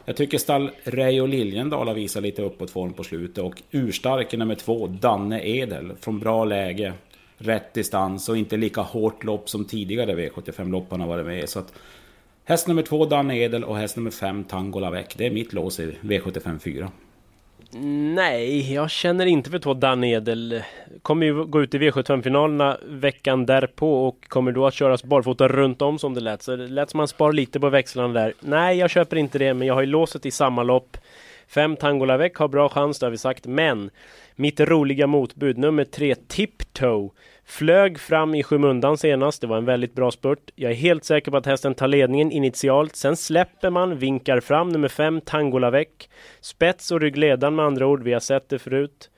jag 0.05 0.15
tycker 0.15 0.37
stall 0.37 0.71
Reijo 0.83 1.25
Liljendal 1.25 1.87
har 1.87 1.95
visat 1.95 2.23
lite 2.23 2.41
uppåtform 2.41 2.93
på 2.93 3.03
slutet 3.03 3.43
och 3.43 3.61
urstarken 3.71 4.39
nummer 4.39 4.55
två, 4.55 4.87
Danne 4.87 5.47
Edel, 5.47 5.93
från 5.99 6.19
bra 6.19 6.45
läge. 6.45 6.93
Rätt 7.37 7.73
distans 7.73 8.29
och 8.29 8.37
inte 8.37 8.57
lika 8.57 8.81
hårt 8.81 9.23
lopp 9.23 9.49
som 9.49 9.65
tidigare 9.65 10.15
V75-lopp 10.15 10.91
varit 10.91 11.25
med. 11.25 11.49
Så 11.49 11.59
att 11.59 11.73
häst 12.43 12.67
nummer 12.67 12.81
två, 12.81 13.05
Danne 13.05 13.37
Edel 13.37 13.63
och 13.63 13.77
häst 13.77 13.95
nummer 13.95 14.11
fem, 14.11 14.43
Tangola 14.43 14.89
Lavec. 14.89 15.07
Det 15.17 15.25
är 15.25 15.31
mitt 15.31 15.53
lås 15.53 15.79
i 15.79 15.97
V75 16.01 16.59
4. 16.59 16.91
Nej, 17.81 18.73
jag 18.73 18.89
känner 18.89 19.25
inte 19.25 19.49
för 19.49 19.59
två 19.59 19.73
Dan 19.73 20.03
Edel. 20.03 20.63
Kommer 21.01 21.25
ju 21.25 21.45
gå 21.45 21.63
ut 21.63 21.73
i 21.73 21.77
V75-finalerna 21.77 22.77
veckan 22.87 23.45
därpå 23.45 24.07
och 24.07 24.25
kommer 24.27 24.51
då 24.51 24.67
att 24.67 24.73
köras 24.73 25.03
barfota 25.03 25.47
runt 25.47 25.81
om 25.81 25.99
som 25.99 26.13
det 26.13 26.21
lät. 26.21 26.41
Så 26.41 26.55
det 26.55 26.67
lät 26.67 26.89
som 26.89 26.97
man 26.97 27.07
spar 27.07 27.33
lite 27.33 27.59
på 27.59 27.69
växlarna 27.69 28.13
där. 28.13 28.33
Nej, 28.39 28.77
jag 28.77 28.89
köper 28.89 29.17
inte 29.17 29.39
det, 29.39 29.53
men 29.53 29.67
jag 29.67 29.73
har 29.73 29.81
ju 29.81 29.87
låset 29.87 30.25
i 30.25 30.31
samma 30.31 30.63
lopp. 30.63 30.97
Fem 31.47 31.75
Tangola 31.75 32.13
Lavec 32.13 32.31
har 32.35 32.47
bra 32.47 32.69
chans, 32.69 32.99
det 32.99 33.05
har 33.05 33.11
vi 33.11 33.17
sagt. 33.17 33.45
Men 33.47 33.89
mitt 34.35 34.59
roliga 34.59 35.07
motbud, 35.07 35.57
nummer 35.57 35.83
tre, 35.83 36.15
Tiptoe. 36.15 37.09
Flög 37.45 37.99
fram 37.99 38.35
i 38.35 38.43
skymundan 38.43 38.97
senast, 38.97 39.41
det 39.41 39.47
var 39.47 39.57
en 39.57 39.65
väldigt 39.65 39.93
bra 39.95 40.11
spurt. 40.11 40.51
Jag 40.55 40.71
är 40.71 40.75
helt 40.75 41.03
säker 41.03 41.31
på 41.31 41.37
att 41.37 41.45
hästen 41.45 41.73
tar 41.75 41.87
ledningen 41.87 42.31
initialt. 42.31 42.95
Sen 42.95 43.15
släpper 43.15 43.69
man, 43.69 43.97
vinkar 43.97 44.39
fram 44.39 44.69
nummer 44.69 44.87
fem, 44.87 45.21
Tangola 45.21 45.67
Lavec. 45.67 45.87
Spets 46.41 46.91
och 46.91 47.01
ryggledaren 47.01 47.55
med 47.55 47.65
andra 47.65 47.87
ord, 47.87 48.03
vi 48.03 48.13
har 48.13 48.19
sett 48.19 48.49
det 48.49 48.59
förut. 48.59 49.09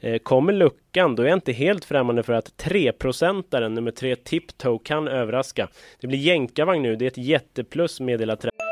Eh, 0.00 0.18
kommer 0.18 0.52
luckan, 0.52 1.16
då 1.16 1.22
är 1.22 1.26
jag 1.26 1.36
inte 1.36 1.52
helt 1.52 1.84
främmande 1.84 2.22
för 2.22 2.32
att 2.32 2.52
3-procentaren 2.62 3.74
nummer 3.74 3.90
3 3.90 4.16
Tiptoe 4.16 4.78
kan 4.84 5.08
överraska. 5.08 5.68
Det 6.00 6.06
blir 6.06 6.18
jänkarvagn 6.18 6.82
nu, 6.82 6.96
det 6.96 7.04
är 7.04 7.10
ett 7.10 7.18
jätteplus 7.18 8.00
meddelar 8.00 8.36
trä- 8.36 8.71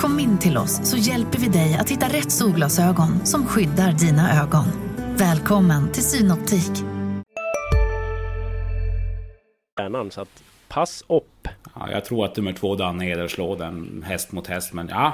Kom 0.00 0.18
in 0.20 0.38
till 0.38 0.56
oss 0.58 0.90
så 0.90 0.96
hjälper 0.96 1.38
vi 1.38 1.48
dig 1.48 1.76
att 1.80 1.90
hitta 1.90 2.06
rätt 2.06 2.32
solglasögon 2.32 3.26
som 3.26 3.46
skyddar 3.46 3.92
dina 3.92 4.42
ögon. 4.42 4.64
Välkommen 5.16 5.92
till 5.92 6.02
Synoptik. 6.02 6.70
hjärnan, 9.80 10.10
så 10.10 10.20
att 10.20 10.42
pass 10.68 11.04
upp. 11.08 11.48
Ja, 11.74 11.88
jag 11.90 12.04
tror 12.04 12.24
att 12.24 12.36
nummer 12.36 12.52
2, 12.52 12.74
Danne 12.74 13.08
Edel, 13.10 13.28
slår 13.28 13.56
den 13.56 14.04
häst 14.06 14.32
mot 14.32 14.46
häst. 14.46 14.72
Men 14.72 14.88
ja, 14.88 15.12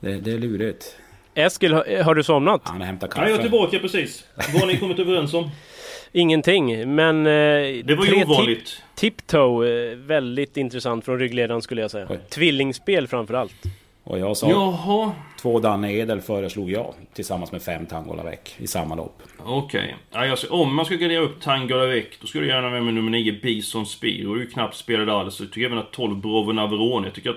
det, 0.00 0.20
det 0.20 0.32
är 0.32 0.38
lurigt. 0.38 0.96
Eskil, 1.34 1.72
har, 1.74 2.02
har 2.02 2.14
du 2.14 2.22
somnat? 2.22 2.60
Han 2.64 2.80
har 2.80 2.86
hämtat 2.86 3.10
Ja, 3.16 3.22
jag 3.22 3.30
är 3.30 3.36
kaffe. 3.36 3.42
tillbaka 3.42 3.78
precis. 3.78 4.24
Vad 4.36 4.60
har 4.60 4.66
ni 4.66 4.78
kommit 4.78 4.98
överens 4.98 5.34
om? 5.34 5.50
Ingenting, 6.12 6.94
men... 6.94 7.26
Eh, 7.26 7.32
Det 7.84 7.94
var 7.98 8.04
ju 8.04 8.10
tre 8.10 8.24
ovanligt. 8.24 8.82
Tip, 8.94 9.16
tiptoe, 9.16 9.90
eh, 9.92 9.96
väldigt 9.96 10.56
intressant 10.56 11.04
från 11.04 11.18
ryggledaren 11.18 11.62
skulle 11.62 11.80
jag 11.80 11.90
säga. 11.90 12.06
Oj. 12.10 12.18
Tvillingspel 12.30 13.08
framförallt. 13.08 13.54
Och 14.04 14.18
jag 14.18 14.36
sa 14.36 14.50
Jaha, 14.50 15.12
två 15.40 15.58
Danne 15.60 15.92
Edel 15.92 16.20
föreslog 16.20 16.70
jag 16.70 16.94
tillsammans 17.14 17.52
med 17.52 17.62
fem 17.62 17.86
Tangola 17.86 18.22
Väck 18.22 18.54
i 18.58 18.66
samma 18.66 18.94
lopp. 18.94 19.22
okej. 19.38 19.96
Ja, 20.10 20.26
jag 20.26 20.38
ser- 20.38 20.52
om 20.52 20.74
man 20.74 20.84
ska 20.84 20.94
gardera 20.94 21.20
upp 21.20 21.40
Tangola 21.40 21.86
Väck, 21.86 22.18
då 22.20 22.26
skulle 22.26 22.46
jag 22.46 22.54
gärna 22.56 22.70
vara 22.70 22.80
med 22.80 22.94
nummer 22.94 23.10
9, 23.10 23.32
Bison 23.42 23.86
Spiro. 23.86 24.34
Det 24.34 24.40
är 24.40 24.44
ju 24.44 24.50
knappt 24.50 24.76
spelade 24.76 25.12
alls. 25.12 25.40
Jag 25.40 25.52
tycker 25.52 25.66
även 25.66 25.78
att 25.78 25.92
12, 25.92 26.16
Brovo 26.16 26.52
Navarone. 26.52 27.06
Jag 27.06 27.14
tycker 27.14 27.30
att 27.30 27.36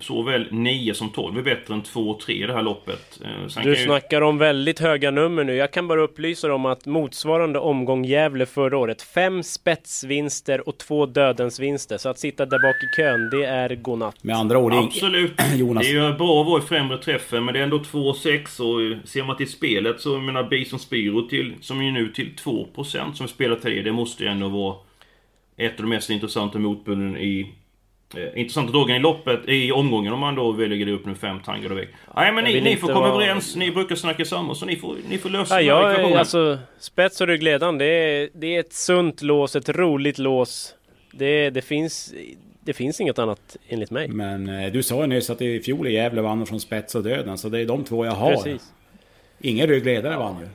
såväl 0.00 0.46
9 0.50 0.94
som 0.94 1.10
12 1.10 1.38
är 1.38 1.42
bättre 1.42 1.74
än 1.74 1.82
2 1.82 2.00
och 2.00 2.20
3 2.20 2.34
i 2.34 2.46
det 2.46 2.52
här 2.52 2.62
loppet. 2.62 3.20
Eh, 3.24 3.48
Sen 3.48 3.62
Du 3.64 3.74
kan 3.74 3.80
ju- 3.80 3.86
snackar 3.86 4.20
om 4.22 4.38
väldigt 4.38 4.78
höga 4.80 5.10
nummer 5.10 5.44
nu. 5.44 5.54
Jag 5.54 5.70
kan 5.72 5.88
bara 5.88 6.00
upplysa 6.02 6.46
dig 6.46 6.54
om 6.54 6.66
att 6.66 6.86
motsvarande 6.86 7.58
omgång 7.58 8.04
Gävle 8.04 8.46
förra 8.46 8.78
året, 8.78 9.02
fem 9.02 9.42
spetsvinster 9.42 10.68
och 10.68 10.78
två 10.78 11.06
dödensvinster. 11.06 11.98
Så 11.98 12.08
att 12.08 12.18
sitta 12.18 12.46
där 12.46 12.58
bak 12.58 12.76
i 12.82 12.96
kön, 12.96 13.30
det 13.30 13.44
är 13.44 13.74
godnatt. 13.74 14.24
Med 14.24 14.36
andra 14.36 14.58
ord, 14.58 14.72
Absolut. 14.74 15.32
Jonas. 15.56 15.86
Det 15.86 15.96
är 15.96 16.12
bra 16.12 16.40
att 16.40 16.46
vara 16.46 16.62
i 16.62 16.66
främre 16.66 16.98
träffen, 16.98 17.44
men 17.44 17.54
det 17.54 17.60
är 17.60 17.64
ändå 17.64 17.78
2-6 17.78 18.60
och 18.60 19.08
ser 19.08 19.24
man 19.24 19.36
till 19.36 19.50
spelet 19.50 20.00
så, 20.00 20.12
jag 20.12 20.22
menar, 20.22 20.42
Bison 20.44 20.78
Spiro 20.78 21.28
till, 21.28 21.52
som 21.60 21.80
är 21.80 21.90
nu 21.92 22.08
till 22.08 22.30
2% 22.44 23.14
som 23.14 23.28
spelar 23.28 23.56
till 23.56 23.70
det, 23.76 23.82
det 23.82 23.92
måste 23.92 24.22
ju 24.24 24.28
ändå 24.30 24.48
vara 24.48 24.76
ett 25.56 25.72
av 25.72 25.82
de 25.82 25.88
mest 25.88 26.10
intressanta 26.10 26.58
motbuden 26.58 27.16
i 27.16 27.52
eh, 28.16 28.40
intressanta 28.40 28.72
dragen 28.72 28.96
i 28.96 28.98
loppet, 28.98 29.40
i 29.48 29.72
omgången 29.72 30.12
om 30.12 30.20
man 30.20 30.34
då 30.34 30.52
väljer 30.52 30.86
det 30.86 30.92
upp 30.92 31.06
nu 31.06 31.14
fem 31.14 31.40
tangar 31.40 31.70
och. 31.72 31.78
Nej 32.16 32.32
men 32.32 32.44
ni, 32.44 32.60
ni 32.60 32.76
får 32.76 32.88
komma 32.88 33.00
vara- 33.00 33.24
överens, 33.24 33.56
ni 33.56 33.70
brukar 33.70 33.96
snacka 33.96 34.24
samman 34.24 34.56
så 34.56 34.66
ni 34.66 34.76
får, 34.76 34.96
ni 35.08 35.18
får 35.18 35.30
lösa 35.30 35.62
Ja, 35.62 35.86
den 35.86 35.96
här 35.96 36.02
jag, 36.02 36.12
alltså, 36.12 36.58
spets 36.78 37.20
och 37.20 37.26
ryggledaren, 37.26 37.78
det 37.78 37.84
är, 37.86 38.28
det 38.34 38.56
är 38.56 38.60
ett 38.60 38.72
sunt 38.72 39.22
lås, 39.22 39.56
ett 39.56 39.68
roligt 39.68 40.18
lås. 40.18 40.74
Det, 41.12 41.50
det 41.50 41.62
finns... 41.62 42.14
det 42.60 42.72
finns 42.72 43.00
inget 43.00 43.18
annat 43.18 43.56
enligt 43.68 43.90
mig. 43.90 44.08
Men 44.08 44.48
eh, 44.48 44.72
du 44.72 44.82
sa 44.82 45.00
ju 45.00 45.06
nyss 45.06 45.30
att 45.30 45.42
i 45.42 45.60
fjol 45.60 45.86
i 45.86 45.92
Gävle 45.92 46.22
vann 46.22 46.46
från 46.46 46.60
spets 46.60 46.94
och 46.94 47.02
döden, 47.02 47.38
så 47.38 47.48
det 47.48 47.60
är 47.60 47.66
de 47.66 47.84
två 47.84 48.04
jag 48.04 48.12
har. 48.12 48.32
Precis. 48.32 48.72
Ingen 49.40 49.66
ryggledare 49.66 50.16
vann 50.16 50.36
ju. 50.40 50.46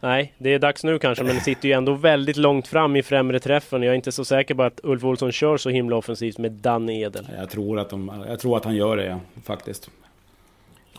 Nej, 0.00 0.32
det 0.38 0.54
är 0.54 0.58
dags 0.58 0.84
nu 0.84 0.98
kanske, 0.98 1.24
men 1.24 1.34
det 1.34 1.40
sitter 1.40 1.68
ju 1.68 1.74
ändå 1.74 1.92
väldigt 1.92 2.36
långt 2.36 2.68
fram 2.68 2.96
i 2.96 3.02
främre 3.02 3.40
träffen. 3.40 3.82
Jag 3.82 3.90
är 3.92 3.96
inte 3.96 4.12
så 4.12 4.24
säker 4.24 4.54
på 4.54 4.62
att 4.62 4.80
Ulf 4.82 5.04
Olsson 5.04 5.32
kör 5.32 5.56
så 5.56 5.70
himla 5.70 5.96
offensivt 5.96 6.38
med 6.38 6.52
Danne 6.52 7.00
Edel. 7.00 7.28
Jag 7.38 7.50
tror 7.50 7.78
att, 7.78 7.90
de, 7.90 8.24
jag 8.28 8.40
tror 8.40 8.56
att 8.56 8.64
han 8.64 8.76
gör 8.76 8.96
det, 8.96 9.04
ja, 9.06 9.20
faktiskt. 9.44 9.90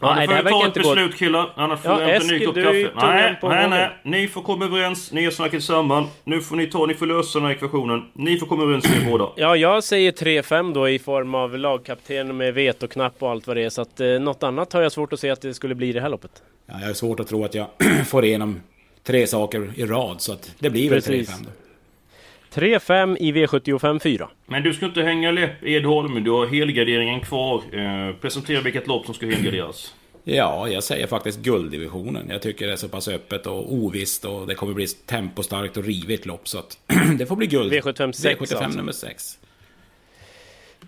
Ja, 0.02 0.16
nej, 0.16 0.28
det 0.28 0.34
här 0.34 0.44
verkar 0.44 0.66
inte 0.66 0.80
gå- 0.80 0.90
beslut 0.96 1.18
killar, 1.18 1.50
annars 1.56 1.80
får 1.80 1.92
Ja, 1.92 2.02
jag 2.02 2.16
inte 2.16 2.24
en 2.24 2.28
ny 2.28 2.36
Eskil, 2.36 2.48
kopp 2.48 2.56
kaffe. 2.56 3.08
Nej, 3.48 3.70
nej, 3.70 3.70
nej. 3.70 3.90
Ni 4.04 4.28
får 4.28 4.42
komma 4.42 4.66
överens, 4.66 5.12
ni 5.12 5.24
har 5.24 5.32
snackat 5.32 5.64
samman. 5.64 6.08
Nu 6.24 6.42
får 6.42 6.56
ni 6.56 6.68
ta, 6.68 6.86
ni 6.86 6.94
får 6.94 7.06
lösa 7.06 7.40
den 7.40 7.46
här 7.48 7.56
ekvationen. 7.56 8.06
Ni 8.14 8.38
får 8.38 8.48
komma 8.48 8.64
överens 8.64 8.86
ni 9.04 9.12
båda. 9.12 9.28
Ja, 9.36 9.56
jag 9.56 9.84
säger 9.84 10.12
3-5 10.12 10.74
då 10.74 10.90
i 10.90 11.00
form 11.00 11.36
av 11.36 11.58
lagkapten 11.58 12.38
med 12.38 12.54
vetoknapp 12.54 13.14
och 13.24 13.30
allt 13.32 13.48
vad 13.48 13.58
det 13.58 13.64
är. 13.64 13.70
Så 13.70 13.82
att 13.82 14.00
eh, 14.00 14.08
något 14.08 14.44
annat 14.44 14.74
har 14.74 14.82
jag 14.82 14.92
svårt 14.92 15.14
att 15.14 15.20
se 15.20 15.30
att 15.30 15.42
det 15.42 15.54
skulle 15.54 15.76
bli 15.76 15.88
i 15.88 15.94
det 15.94 16.02
här 16.02 16.10
loppet. 16.10 16.44
Ja, 16.66 16.74
jag 16.80 16.88
har 16.88 16.94
svårt 16.94 17.20
att 17.20 17.28
tro 17.28 17.44
att 17.46 17.54
jag 17.56 17.68
får 18.06 18.26
igenom 18.26 18.62
tre 19.08 19.28
saker 19.28 19.72
i 19.76 19.86
rad, 19.86 20.22
så 20.22 20.34
att 20.34 20.56
det 20.60 20.70
blir 20.70 20.90
väl 20.90 21.02
Precis. 21.02 21.30
3-5 21.30 21.46
då. 21.46 22.62
3-5 22.62 23.18
i 23.18 23.32
V75 23.32 24.00
4. 24.00 24.30
Men 24.46 24.64
du 24.64 24.74
ska 24.74 24.86
inte 24.86 25.02
hänga 25.02 25.32
läpp 25.32 25.64
Edholm, 25.64 26.24
du 26.24 26.32
har 26.32 26.46
helgarderingen 26.46 27.22
kvar. 27.22 27.64
Eh, 27.72 28.16
presentera 28.22 28.62
vilket 28.62 28.88
lopp 28.88 29.06
som 29.06 29.16
ska 29.16 29.26
helgarderas. 29.26 29.94
Ja, 30.24 30.68
jag 30.70 30.84
säger 30.84 31.08
faktiskt 31.08 31.40
gulddivisionen. 31.40 32.30
Jag 32.30 32.42
tycker 32.42 32.68
det 32.68 32.74
är 32.74 32.78
så 32.78 32.90
pass 32.90 33.08
öppet 33.08 33.48
och 33.48 33.74
ovisst 33.74 34.26
och 34.26 34.48
det 34.48 34.56
kommer 34.56 34.74
bli 34.74 34.88
tempostarkt 34.88 35.78
och 35.78 35.84
rivigt 35.84 36.26
lopp 36.26 36.48
så 36.48 36.60
att 36.60 36.78
det 37.18 37.26
får 37.26 37.36
bli 37.36 37.48
guld. 37.48 37.74
V75 37.74 38.12
sex 38.12 38.40
V75 38.42 38.64
alltså. 38.64 38.78
nummer 38.78 38.92
6. 38.92 39.40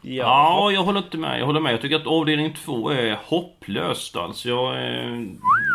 Ja, 0.01 0.71
jag 0.71 0.83
håller 0.83 0.99
inte 0.99 1.17
med. 1.17 1.39
Jag 1.39 1.45
håller 1.45 1.59
med. 1.59 1.73
Jag 1.73 1.81
tycker 1.81 1.95
att 1.95 2.07
avdelning 2.07 2.53
2 2.65 2.89
är 2.89 3.17
hopplöst 3.25 4.15
alltså. 4.15 4.49
Jag, 4.49 4.75
eh, 4.77 5.21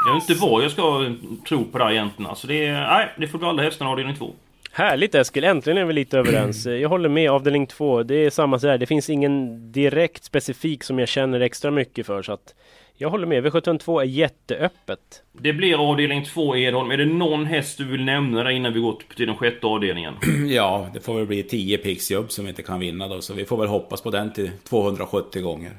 jag 0.07 0.15
vet 0.15 0.29
inte 0.29 0.47
vad 0.47 0.65
jag 0.65 0.71
ska 0.71 1.15
tro 1.49 1.65
på 1.65 1.79
där 1.79 1.91
egentligen. 1.91 2.31
Alltså 2.31 2.47
det, 2.47 2.73
nej, 2.73 3.09
det 3.17 3.29
får 3.29 3.39
bli 3.39 3.49
alla 3.49 3.63
hästarna 3.63 3.91
avdelning 3.91 4.17
2. 4.17 4.31
Härligt 4.73 5.15
Eskil, 5.15 5.45
äntligen 5.45 5.79
är 5.79 5.85
vi 5.85 5.93
lite 5.93 6.19
överens. 6.19 6.67
Jag 6.67 6.89
håller 6.89 7.09
med, 7.09 7.31
avdelning 7.31 7.67
2, 7.67 8.03
det 8.03 8.15
är 8.15 8.31
samma 8.31 8.59
så 8.59 8.69
här. 8.69 8.79
Det 8.79 8.87
finns 8.87 9.11
ingen 9.11 9.73
direkt 9.73 10.25
specifik 10.25 10.85
som 10.85 10.99
jag 10.99 11.09
känner 11.09 11.41
extra 11.41 11.71
mycket 11.71 12.07
för. 12.07 12.23
Så 12.23 12.33
att 12.33 12.55
jag 12.97 13.11
håller 13.11 13.27
med, 13.27 13.47
V72 13.47 14.01
är 14.01 14.05
jätteöppet. 14.05 15.23
Det 15.33 15.53
blir 15.53 15.91
avdelning 15.91 16.25
2 16.25 16.57
Edholm. 16.57 16.91
Är 16.91 16.97
det 16.97 17.05
någon 17.05 17.47
häst 17.47 17.79
du 17.79 17.85
vill 17.85 18.05
nämna 18.05 18.43
där 18.45 18.51
innan 18.51 18.73
vi 18.73 18.81
går 18.81 18.97
till 19.17 19.27
den 19.27 19.37
sjätte 19.37 19.67
avdelningen? 19.67 20.15
Ja, 20.49 20.89
det 20.95 21.01
får 21.01 21.15
väl 21.15 21.27
bli 21.27 21.43
10 21.43 21.79
pixjobb 21.79 22.33
som 22.33 22.45
vi 22.45 22.49
inte 22.49 22.63
kan 22.63 22.81
vinna 22.81 23.09
då, 23.09 23.21
så 23.21 23.35
vi 23.35 23.45
får 23.45 23.57
väl 23.57 23.69
hoppas 23.69 24.01
på 24.01 24.11
den 24.11 24.33
till 24.33 24.51
270 24.69 25.43
gånger. 25.43 25.73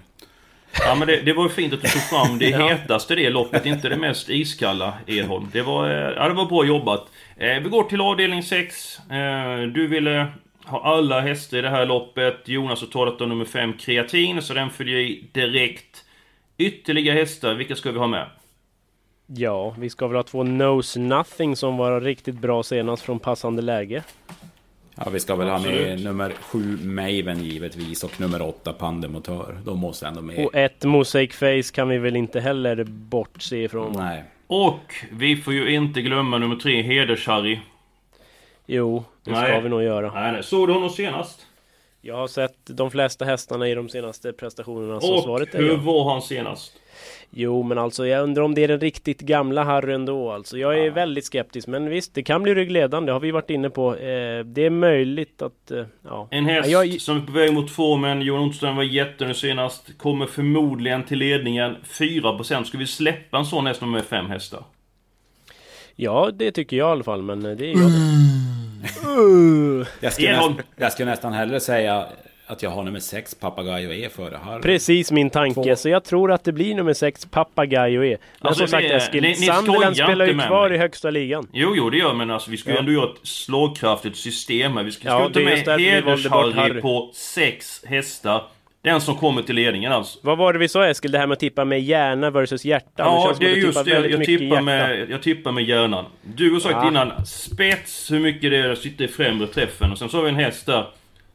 Ja 0.79 0.95
men 0.95 1.07
det, 1.07 1.21
det 1.21 1.33
var 1.33 1.43
ju 1.43 1.49
fint 1.49 1.73
att 1.73 1.81
du 1.81 1.87
tog 1.87 2.01
fram 2.01 2.39
det 2.39 2.45
hetaste 2.69 3.15
det 3.15 3.29
loppet, 3.29 3.65
inte 3.65 3.89
det 3.89 3.97
mest 3.97 4.29
iskalla 4.29 4.93
Edholm. 5.07 5.47
Det 5.53 5.61
var, 5.61 5.89
eh, 5.89 6.13
ja, 6.15 6.27
det 6.27 6.33
var 6.33 6.45
bra 6.45 6.65
jobbat. 6.65 7.07
Eh, 7.37 7.59
vi 7.63 7.69
går 7.69 7.83
till 7.83 8.01
avdelning 8.01 8.43
6. 8.43 8.99
Eh, 8.99 9.61
du 9.73 9.87
ville 9.87 10.27
ha 10.65 10.83
alla 10.83 11.21
hästar 11.21 11.57
i 11.57 11.61
det 11.61 11.69
här 11.69 11.85
loppet. 11.85 12.47
Jonas 12.47 12.81
har 12.81 12.87
talat 12.87 13.21
om 13.21 13.29
nummer 13.29 13.45
5 13.45 13.73
kreatin, 13.73 14.41
så 14.41 14.53
den 14.53 14.69
följer 14.69 14.97
i 14.97 15.23
direkt. 15.31 16.01
Ytterligare 16.57 17.17
hästar, 17.19 17.53
vilka 17.55 17.75
ska 17.75 17.91
vi 17.91 17.99
ha 17.99 18.07
med? 18.07 18.29
Ja, 19.27 19.75
vi 19.79 19.89
ska 19.89 20.07
väl 20.07 20.15
ha 20.15 20.23
två 20.23 20.43
Knows 20.43 20.95
Nothing 20.95 21.55
som 21.55 21.77
var 21.77 22.01
riktigt 22.01 22.35
bra 22.35 22.63
senast 22.63 23.03
från 23.03 23.19
passande 23.19 23.61
läge. 23.61 24.03
Ja, 24.95 25.09
vi 25.09 25.19
ska 25.19 25.35
väl 25.35 25.49
ha 25.49 25.59
med 25.59 25.69
Absolut. 25.71 26.03
nummer 26.03 26.31
7 26.41 26.77
Maven 26.83 27.43
givetvis 27.43 28.03
och 28.03 28.21
nummer 28.21 28.41
8 28.41 28.73
Pandemotör. 28.73 29.57
De 29.65 29.79
måste 29.79 30.07
ändå 30.07 30.21
med. 30.21 30.45
Och 30.45 30.55
ett 30.55 30.83
Mosaic 30.83 31.33
Face 31.35 31.73
kan 31.73 31.89
vi 31.89 31.97
väl 31.97 32.15
inte 32.15 32.39
heller 32.39 32.83
bortse 32.83 33.57
ifrån. 33.57 33.93
Nej. 33.95 34.23
Och 34.47 34.93
vi 35.11 35.35
får 35.35 35.53
ju 35.53 35.75
inte 35.75 36.01
glömma 36.01 36.37
nummer 36.37 36.55
3 36.55 36.83
Heders-Harry. 36.83 37.59
Jo, 38.65 39.03
det 39.23 39.31
ska 39.31 39.41
Nej. 39.41 39.61
vi 39.61 39.69
nog 39.69 39.83
göra. 39.83 40.11
Nej, 40.13 40.31
nej. 40.31 40.43
Såg 40.43 40.67
du 40.67 40.73
honom 40.73 40.89
senast? 40.89 41.45
Jag 42.07 42.15
har 42.15 42.27
sett 42.27 42.57
de 42.65 42.91
flesta 42.91 43.25
hästarna 43.25 43.67
i 43.67 43.75
de 43.75 43.89
senaste 43.89 44.33
prestationerna, 44.33 45.01
så 45.01 45.15
Och 45.15 45.23
svaret 45.23 45.55
är 45.55 45.59
hur 45.59 45.69
ja. 45.69 45.77
var 45.77 46.11
han 46.11 46.21
senast? 46.21 46.73
Jo, 47.29 47.63
men 47.63 47.77
alltså 47.77 48.07
jag 48.07 48.23
undrar 48.23 48.43
om 48.43 48.55
det 48.55 48.63
är 48.63 48.67
den 48.67 48.79
riktigt 48.79 49.21
gamla 49.21 49.63
Harry 49.63 49.93
ändå. 49.93 50.31
Alltså, 50.31 50.57
jag 50.57 50.79
är 50.79 50.91
väldigt 50.91 51.25
skeptisk, 51.25 51.67
men 51.67 51.89
visst, 51.89 52.13
det 52.13 52.23
kan 52.23 52.43
bli 52.43 52.55
ryggledande, 52.55 53.09
det 53.09 53.13
har 53.13 53.19
vi 53.19 53.31
varit 53.31 53.49
inne 53.49 53.69
på. 53.69 53.95
Eh, 53.95 54.45
det 54.45 54.65
är 54.65 54.69
möjligt 54.69 55.41
att... 55.41 55.71
Eh, 55.71 55.85
ja. 56.03 56.27
En 56.31 56.45
häst 56.45 56.69
Ja, 56.69 56.85
jag, 56.85 57.01
som 57.01 57.17
är 57.17 57.21
på 57.21 57.31
väg 57.31 57.53
mot 57.53 57.71
formen. 57.71 58.21
Johan 58.21 58.43
Ottosson 58.43 58.75
var 58.75 58.83
jätte 58.83 59.25
nu 59.25 59.33
senast. 59.33 59.97
Kommer 59.97 60.25
förmodligen 60.25 61.03
till 61.03 61.19
ledningen. 61.19 61.75
4%. 61.83 62.63
Ska 62.63 62.77
vi 62.77 62.87
släppa 62.87 63.37
en 63.37 63.45
sån 63.45 63.67
häst 63.67 63.81
med 63.81 64.03
fem 64.03 64.25
hästar? 64.25 64.63
ja, 65.95 66.31
det 66.33 66.51
tycker 66.51 66.77
jag 66.77 66.89
i 66.89 66.91
alla 66.91 67.03
fall, 67.03 67.21
men 67.21 67.45
eh, 67.45 67.57
det 67.57 67.65
är 67.65 67.71
jag 67.71 67.91
det. 67.91 68.44
Jag 69.99 70.13
skulle, 70.13 70.31
nästan, 70.31 70.61
jag 70.75 70.91
skulle 70.91 71.09
nästan 71.09 71.33
hellre 71.33 71.59
säga 71.59 72.05
att 72.47 72.63
jag 72.63 72.69
har 72.69 72.83
nummer 72.83 72.99
6 72.99 73.35
Papagayo 73.35 73.91
E 73.91 74.09
före 74.15 74.37
Harry. 74.43 74.61
Precis 74.61 75.11
min 75.11 75.29
tanke, 75.29 75.63
Två. 75.63 75.75
så 75.75 75.89
jag 75.89 76.03
tror 76.03 76.31
att 76.31 76.43
det 76.43 76.51
blir 76.51 76.75
nummer 76.75 76.93
6 76.93 77.25
Papagayo 77.25 78.03
E. 78.03 78.17
Men 78.41 78.47
Alltså, 78.47 78.59
som 78.59 78.67
sagt 78.67 78.91
Eskil, 78.91 79.21
ni- 79.21 79.27
ni 79.29 79.35
Sunderland 79.35 79.95
spelar 79.95 80.25
ju 80.25 80.39
kvar 80.39 80.67
mig. 80.69 80.75
i 80.77 80.79
högsta 80.79 81.09
ligan. 81.09 81.47
Jo, 81.53 81.73
jo, 81.75 81.89
det 81.89 81.97
gör 81.97 82.13
men 82.13 82.31
alltså 82.31 82.51
vi 82.51 82.57
ska 82.57 82.69
ju 82.69 82.73
Ja. 82.75 82.79
ändå 82.79 82.91
göra 82.91 83.09
ett 83.09 83.27
slagkraftigt 83.27 84.17
system 84.17 84.77
här. 84.77 84.83
Vi 84.83 84.91
ska, 84.91 85.07
Ja, 85.07 85.29
ska 85.29 85.39
är 85.39 85.45
med 85.45 85.57
Heders-Harry 85.79 86.53
Harry. 86.53 86.81
på 86.81 87.11
sex 87.13 87.81
hästar. 87.87 88.43
Den 88.85 89.01
som 89.01 89.15
kommer 89.15 89.41
till 89.41 89.55
ledningen 89.55 89.91
alltså. 89.91 90.19
Vad 90.21 90.37
var 90.37 90.53
det 90.53 90.59
vi 90.59 90.67
sa 90.67 90.85
Eskil, 90.87 91.11
det 91.11 91.17
här 91.17 91.27
med 91.27 91.33
att 91.33 91.39
tippa 91.39 91.65
med 91.65 91.81
hjärna 91.81 92.29
versus 92.29 92.65
hjärta? 92.65 92.89
Ja, 92.97 93.33
som 93.35 93.45
det 93.45 93.51
är 93.51 93.55
just 93.55 93.85
det. 93.85 94.07
Jag 94.09 94.25
tippar, 94.25 94.61
med, 94.61 95.09
jag 95.09 95.21
tippar 95.21 95.51
med 95.51 95.63
hjärnan. 95.63 96.05
Du 96.21 96.53
har 96.53 96.59
sagt 96.59 96.75
Ja. 96.81 96.87
innan, 96.87 97.25
spets, 97.25 98.11
hur 98.11 98.19
mycket 98.19 98.51
det 98.51 98.57
är 98.57 98.69
att 98.69 98.79
sitta 98.79 99.03
i 99.03 99.07
främre 99.07 99.47
träffen. 99.47 99.91
Och 99.91 99.97
sen 99.97 100.09
så 100.09 100.17
har 100.17 100.23
vi 100.23 100.29
en 100.29 100.35
häst 100.35 100.65
där 100.65 100.87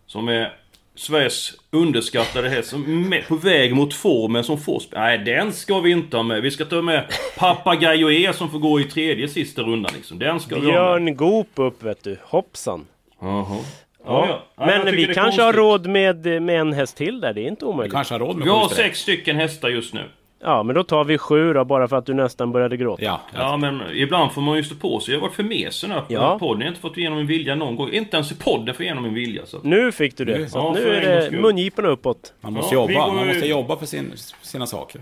som 0.06 0.28
är 0.28 0.52
Sveriges 0.94 1.52
underskattade 1.70 2.48
häst 2.48 2.70
som 2.70 3.12
är 3.12 3.22
på 3.22 3.36
väg 3.36 3.74
mot 3.74 3.94
formen 3.94 4.44
som 4.44 4.58
får 4.58 4.82
Nej, 4.92 5.18
den 5.18 5.52
ska 5.52 5.80
vi 5.80 5.90
inte 5.90 6.16
ha 6.16 6.22
med. 6.22 6.42
Vi 6.42 6.50
ska 6.50 6.64
ta 6.64 6.82
med 6.82 7.04
Papagayo 7.38 8.10
E 8.10 8.32
som 8.32 8.50
får 8.50 8.58
gå 8.58 8.80
i 8.80 8.84
tredje 8.84 9.28
sista 9.28 9.62
rundan 9.62 9.92
liksom. 9.94 10.18
Den 10.18 10.40
ska 10.40 10.54
vi 10.54 10.60
ha 10.60 10.66
med. 10.66 11.02
Björn 11.02 11.16
Goop 11.16 11.48
upp 11.54 11.82
vet 11.82 12.04
du, 12.04 12.18
hoppsan. 12.22 12.86
Jaha. 13.20 13.58
Ja, 14.06 14.42
Ja, 14.56 14.66
men 14.66 14.96
vi 14.96 15.06
kanske 15.06 15.42
har 15.42 15.52
konstigt. 15.52 15.56
råd 15.58 15.86
med, 15.86 16.42
med 16.42 16.60
en 16.60 16.72
häst 16.72 16.96
till 16.96 17.20
där, 17.20 17.32
det 17.32 17.40
är 17.40 17.48
inte 17.48 17.64
Vi 17.64 17.70
omöjligt. 17.70 17.92
kanske 17.94 18.14
har 18.14 18.18
råd 18.18 18.36
med 18.36 18.44
Vi 18.44 18.50
har 18.50 18.68
sex 18.68 18.98
stycken 19.00 19.36
hästar 19.36 19.68
just 19.68 19.94
nu. 19.94 20.02
Ja, 20.42 20.62
men 20.62 20.74
då 20.74 20.82
tar 20.84 21.04
vi 21.04 21.18
sju 21.18 21.52
då, 21.52 21.64
bara 21.64 21.88
för 21.88 21.96
att 21.96 22.06
du 22.06 22.14
nästan 22.14 22.52
började 22.52 22.76
gråta. 22.76 23.02
Ja, 23.04 23.20
Ja, 23.34 23.56
men 23.56 23.80
ibland 23.94 24.32
får 24.32 24.42
man 24.42 24.56
ju 24.56 24.64
stå 24.64 24.74
på 24.74 25.00
sig. 25.00 25.14
Jag 25.14 25.20
har 25.20 25.26
varit 25.28 25.34
för 25.36 25.42
här 25.90 26.00
på 26.00 26.12
Ja. 26.12 26.38
podden. 26.38 26.60
Jag 26.60 26.66
har 26.66 26.68
inte 26.70 26.80
fått 26.80 26.96
igenom 26.96 27.18
min 27.18 27.26
vilja 27.26 27.54
någon 27.54 27.76
gång. 27.76 27.90
Inte 27.92 28.16
ens 28.16 28.32
i 28.32 28.34
podden 28.38 28.74
får 28.74 28.84
jag 28.84 28.86
igenom 28.86 29.02
min 29.04 29.14
vilja. 29.14 29.46
Så. 29.46 29.58
Nu 29.62 29.92
fick 29.92 30.16
du 30.16 30.24
det. 30.24 30.38
Nu. 30.38 30.48
Så 30.48 30.58
Ja, 30.58 30.72
nu 30.74 30.88
är 30.94 31.30
det 31.30 31.36
mungiporna 31.40 31.88
uppåt. 31.88 32.32
man 32.40 32.52
måste 32.52 32.74
Ja, 32.74 32.86
vi 32.86 32.94
jobba. 32.94 33.06
går 33.06 33.14
Man 33.14 33.26
måste 33.26 33.46
jobba 33.48 33.76
för 33.76 33.86
sin, 33.86 34.12
sina 34.42 34.66
saker. 34.66 35.00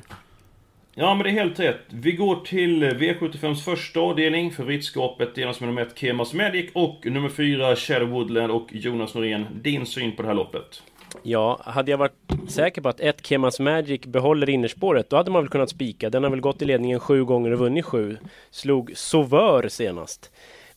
Ja, 1.01 1.15
men 1.15 1.25
det 1.25 1.31
är 1.31 1.33
helt 1.33 1.61
rätt. 1.61 1.81
Vi 1.89 2.13
går 2.13 2.37
till 2.37 2.85
V75s 2.85 3.55
första 3.55 4.01
avdelning. 4.01 4.51
Favoritskapet 4.51 5.35
delas 5.35 5.49
alltså 5.49 5.65
med 5.65 5.75
nummer 5.75 5.83
1 5.87 5.99
Kemas 5.99 6.35
Medic 6.35 6.71
och 6.75 7.07
nummer 7.07 7.29
4 7.29 7.77
Shadow 7.77 8.09
Woodland 8.09 8.53
och 8.53 8.69
Jonas 8.73 9.15
Norén. 9.15 9.47
Din 9.63 9.87
syn 9.87 10.17
på 10.17 10.23
det 10.23 10.29
här 10.29 10.35
loppet? 10.35 10.83
Ja, 11.23 11.61
hade 11.65 11.91
jag 11.91 11.99
varit 11.99 12.13
säker 12.49 12.83
på 12.83 12.89
att 12.89 13.01
ett 13.01 13.27
Kemas 13.27 13.61
Magic 13.61 14.01
behåller 14.01 14.49
innerspåret, 14.49 15.11
då 15.11 15.17
hade 15.17 15.31
man 15.31 15.43
väl 15.43 15.51
kunnat 15.51 15.71
spika. 15.71 16.11
Den 16.11 16.23
har 16.23 16.31
väl 16.31 16.41
gått 16.41 16.63
i 16.63 16.65
ledningen 16.65 17.01
sju 17.01 17.25
gånger 17.25 17.51
och 17.51 17.59
vunnit 17.59 17.85
sju. 17.85 18.17
Slog 18.51 18.93
Sauveur 18.97 19.69
senast. 19.69 20.31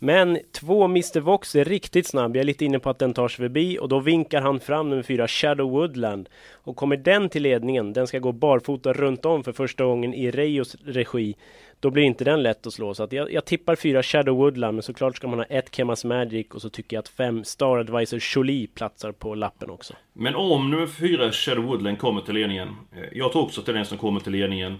Men 0.04 0.40
två 0.52 0.84
Mr 0.84 1.20
Vox 1.20 1.56
är 1.56 1.66
riktigt 1.66 2.08
snabb. 2.08 2.36
Jag 2.36 2.42
är 2.42 2.46
lite 2.46 2.66
inne 2.66 2.80
på 2.80 2.90
att 2.90 3.00
den 3.00 3.14
tar 3.14 3.28
sig 3.28 3.38
förbi 3.38 3.80
och 3.80 3.90
då 3.90 4.00
vinkar 4.00 4.42
han 4.42 4.60
fram 4.60 4.90
nummer 4.90 5.04
fyra 5.04 5.28
Shadow 5.28 5.72
Woodland. 5.72 6.30
Och 6.54 6.76
kommer 6.76 6.98
den 6.98 7.30
till 7.30 7.44
ledningen, 7.44 7.94
den 7.94 8.08
ska 8.08 8.20
gå 8.20 8.32
barfota 8.32 8.94
runt 8.94 9.26
om 9.26 9.44
för 9.44 9.52
första 9.52 9.84
gången 9.84 10.14
i 10.14 10.32
Reios 10.32 10.76
regi. 10.86 11.36
Då 11.80 11.90
blir 11.90 12.04
inte 12.04 12.24
den 12.24 12.44
lätt 12.44 12.68
att 12.68 12.74
slå. 12.74 12.94
Så 12.94 13.04
att 13.04 13.12
jag, 13.12 13.34
jag 13.34 13.46
tippar 13.46 13.76
fyra 13.76 14.04
Shadow 14.04 14.38
Woodland, 14.38 14.76
men 14.76 14.84
såklart 14.84 15.16
ska 15.16 15.28
man 15.28 15.40
ha 15.40 15.46
ett 15.46 15.76
Kemas 15.76 16.06
Magic 16.06 16.48
och 16.52 16.62
så 16.62 16.70
tycker 16.70 16.98
jag 16.98 17.02
att 17.02 17.10
fem 17.10 17.44
Star 17.44 17.78
Advisor 17.78 18.20
Jolie 18.36 18.68
platsar 18.68 19.12
på 19.12 19.36
lappen 19.36 19.70
också. 19.70 19.94
Men 20.14 20.36
om 20.36 20.70
nummer 20.70 20.88
4 20.88 21.32
Shadow 21.32 21.66
Woodland 21.66 22.00
kommer 22.00 22.22
till 22.22 22.34
ledningen. 22.34 22.68
Eh, 22.68 23.04
jag 23.12 23.32
tror 23.32 23.44
också 23.44 23.60
att 23.60 23.66
det 23.66 23.72
är 23.72 23.76
den 23.76 23.86
som 23.86 23.98
kommer 23.98 24.20
till 24.20 24.32
ledningen. 24.32 24.78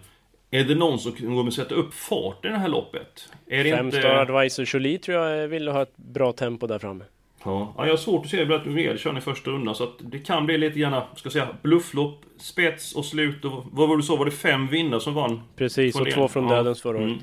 Är 0.54 0.64
det 0.64 0.76
någon 0.76 1.00
som 1.00 1.12
kommer 1.12 1.48
att 1.48 1.54
sätta 1.54 1.76
upp 1.76 1.94
fart 1.94 2.46
i 2.46 2.48
det 2.48 2.58
här 2.58 2.68
loppet? 2.68 3.30
Är 3.48 3.64
det 3.64 3.72
Fem 3.72 3.86
inte... 3.86 4.00
Star 4.00 4.10
Advisor 4.10 4.66
Jolie 4.74 4.98
tror 4.98 5.18
jag 5.18 5.48
vill 5.48 5.68
ha 5.68 5.82
ett 5.82 5.98
bra 5.98 6.34
tempo 6.34 6.68
där 6.68 6.80
framme. 6.80 7.04
Ja, 7.44 7.74
ja, 7.78 7.86
jag 7.86 7.92
har 7.92 7.98
svårt 7.98 8.26
att 8.26 8.32
se 8.32 8.54
att 8.54 8.66
Miguel 8.66 8.98
kör 8.98 9.18
i 9.18 9.22
första 9.22 9.52
rundan 9.52 9.76
så 9.76 9.84
att 9.84 9.96
det 10.00 10.20
kan 10.20 10.46
bli 10.46 10.58
lite 10.58 10.80
grann, 10.80 11.02
ska 11.16 11.26
jag 11.26 11.34
säga, 11.34 11.48
blufflopp, 11.62 12.22
spets 12.38 12.96
och 12.96 13.06
slut 13.06 13.46
och 13.46 13.66
vad 13.72 13.90
var 13.90 13.96
det 13.96 14.02
du 14.02 14.06
sa? 14.06 14.16
Var 14.16 14.26
det 14.26 14.32
fem 14.32 14.68
vinnare 14.68 15.02
som 15.02 15.14
vann? 15.14 15.42
Precis, 15.56 15.96
och 15.96 16.12
två 16.12 16.28
från 16.28 16.48
Ja. 16.48 16.56
dödens 16.56 16.82
förra 16.82 16.98
året. 16.98 17.08
Mm. 17.08 17.20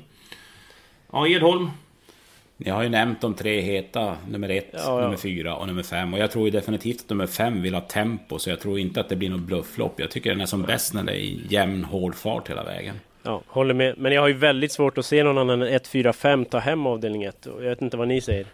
Ja, 1.11 1.27
Edholm. 1.27 1.69
Ni 2.57 2.69
har 2.69 2.83
ju 2.83 2.89
nämnt 2.89 3.21
de 3.21 3.33
tre 3.33 3.61
heta, 3.61 4.15
nummer 4.29 4.49
ett, 4.49 4.69
Ja, 4.73 4.79
ja. 4.85 5.01
nummer 5.01 5.17
fyra 5.17 5.55
och 5.55 5.67
nummer 5.67 5.83
fem. 5.83 6.13
Och 6.13 6.19
jag 6.19 6.31
tror 6.31 6.45
ju 6.45 6.51
definitivt 6.51 7.01
att 7.01 7.09
nummer 7.09 7.27
fem 7.27 7.61
vill 7.61 7.73
ha 7.73 7.81
tempo, 7.81 8.39
så 8.39 8.49
jag 8.49 8.59
tror 8.59 8.79
inte 8.79 8.99
att 8.99 9.09
det 9.09 9.15
blir 9.15 9.29
något 9.29 9.39
blufflopp. 9.39 9.99
Jag 9.99 10.11
tycker 10.11 10.29
den 10.29 10.41
är 10.41 10.45
som 10.45 10.61
bäst 10.61 10.93
när 10.93 11.03
det 11.03 11.19
är 11.25 11.37
jämn, 11.49 11.83
hård 11.83 12.15
fart 12.15 12.49
hela 12.49 12.63
vägen. 12.63 12.95
Ja, 13.23 13.41
håller 13.47 13.73
med. 13.73 13.95
Men 13.97 14.11
jag 14.11 14.21
har 14.21 14.27
ju 14.27 14.33
väldigt 14.33 14.71
svårt 14.71 14.97
att 14.97 15.05
se 15.05 15.23
någon 15.23 15.37
annan 15.37 15.61
än 15.61 15.67
1-4-5 15.79 16.45
ta 16.45 16.59
hem 16.59 16.87
avdelning 16.87 17.23
1. 17.23 17.47
Jag 17.61 17.69
vet 17.69 17.81
inte 17.81 17.97
vad 17.97 18.07
ni 18.07 18.21
säger. 18.21 18.45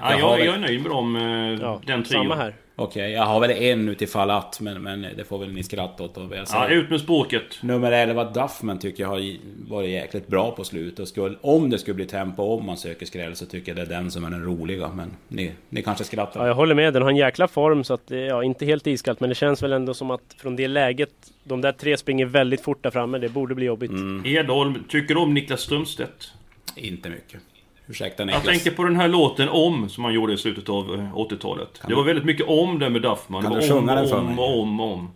Ja, 0.00 0.18
Jag 0.18 0.40
jag 0.40 0.54
är 0.54 0.58
nöjd 0.58 0.82
med 0.82 0.90
dem, 0.90 1.16
eh, 1.16 1.62
Ja, 1.62 1.80
den 1.86 2.04
trion. 2.04 2.22
samma 2.22 2.34
här. 2.36 2.54
Okej, 2.82 3.12
jag 3.12 3.22
har 3.22 3.40
väl 3.40 3.50
en 3.50 3.88
utifall 3.88 4.30
att, 4.30 4.60
men, 4.60 4.82
men 4.82 5.06
det 5.16 5.24
får 5.24 5.38
väl 5.38 5.52
ni 5.52 5.62
skratta 5.62 6.04
åt. 6.04 6.14
då. 6.14 6.20
Jag 6.20 6.30
Ja, 6.38 6.44
säger- 6.46 6.68
ut 6.70 6.90
med 6.90 7.00
språket. 7.00 7.42
Nummer 7.62 7.92
11 7.92 8.24
Duffman 8.24 8.78
tycker 8.78 9.02
jag 9.02 9.08
har 9.10 9.36
varit 9.70 9.90
jäkligt 9.90 10.28
bra 10.28 10.50
på 10.50 10.64
slutet. 10.64 10.98
Och 10.98 11.08
skulle, 11.08 11.36
om 11.40 11.70
det 11.70 11.78
skulle 11.78 11.94
bli 11.94 12.04
tempo 12.06 12.42
om 12.42 12.66
man 12.66 12.76
söker 12.76 13.06
skräll 13.06 13.36
så 13.36 13.46
tycker 13.46 13.70
jag 13.70 13.76
det 13.76 13.94
är 13.94 14.00
den 14.00 14.10
som 14.10 14.24
är 14.24 14.30
den 14.30 14.44
roliga. 14.44 14.88
Men 14.88 15.10
ni, 15.28 15.52
ni 15.68 15.82
kanske 15.82 16.04
skrattar. 16.04 16.40
Ja, 16.40 16.46
jag 16.46 16.54
håller 16.54 16.74
med. 16.74 16.92
Den 16.94 17.02
har 17.02 17.10
en 17.10 17.16
jäkla 17.16 17.48
form 17.48 17.84
så 17.84 17.94
att 17.94 18.06
det 18.06 18.20
ja, 18.20 18.44
inte 18.44 18.66
helt 18.66 18.86
iskallt. 18.86 19.20
Men 19.20 19.28
det 19.28 19.34
känns 19.34 19.62
väl 19.62 19.72
ändå 19.72 19.94
som 19.94 20.10
att 20.10 20.34
från 20.38 20.56
det 20.56 20.68
läget, 20.68 21.10
de 21.44 21.60
där 21.60 21.72
tre 21.72 21.96
springer 21.96 22.26
väldigt 22.26 22.60
fort 22.60 22.82
där 22.82 22.90
framme. 22.90 23.18
Det 23.18 23.28
borde 23.28 23.54
bli 23.54 23.66
jobbigt. 23.66 23.90
Mm. 23.90 24.22
Edholm, 24.26 24.84
tycker 24.88 25.14
du 25.14 25.20
om 25.20 25.34
Niklas 25.34 25.60
Strömstedt? 25.60 26.32
Inte 26.76 27.08
mycket. 27.10 27.40
Ursäkta 27.88 28.22
Jag 28.22 28.26
Niklas. 28.26 28.44
tänker 28.44 28.70
på 28.70 28.84
den 28.84 28.96
här 28.96 29.08
låten 29.08 29.48
Om 29.48 29.88
som 29.88 30.04
han 30.04 30.12
gjorde 30.14 30.32
i 30.32 30.36
slutet 30.36 30.68
av 30.68 30.94
eh, 30.94 31.14
80-talet. 31.14 31.82
Det 31.88 31.94
var 31.94 32.04
väldigt 32.04 32.24
mycket 32.24 32.46
om 32.48 32.78
den 32.78 32.92
med 32.92 33.02
Duffman. 33.02 33.42
Kan 33.42 33.52
du 33.52 33.60
sjunga 33.60 33.74
om, 33.80 33.86
den 33.86 34.08
för 34.08 34.18
om, 34.18 34.26
mig? 34.34 34.44
om, 34.44 34.80
om. 34.80 35.10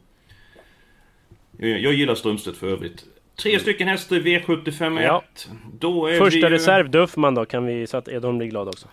Eh, 1.59 1.69
Jag 1.69 1.93
gillar 1.95 2.15
Strömstedt 2.15 2.57
för 2.57 2.67
övrigt. 2.69 3.05
Tre 3.43 3.59
stycken 3.59 3.89
hästar 3.89 4.17
i 4.17 4.21
V75 4.21 5.03
Ja. 5.03 5.23
1. 5.35 5.49
Då 5.81 6.07
är 6.07 6.19
Första 6.19 6.37
vi 6.37 6.43
ju... 6.47 6.49
reserv 6.59 6.91
Duffman 6.91 7.35
då, 7.35 7.45
kan 7.45 7.67
vi, 7.67 7.87
så 7.87 7.97
att 7.97 8.09
Edholm 8.09 8.39
blir 8.39 8.49
glad 8.49 8.69
också. 8.69 8.89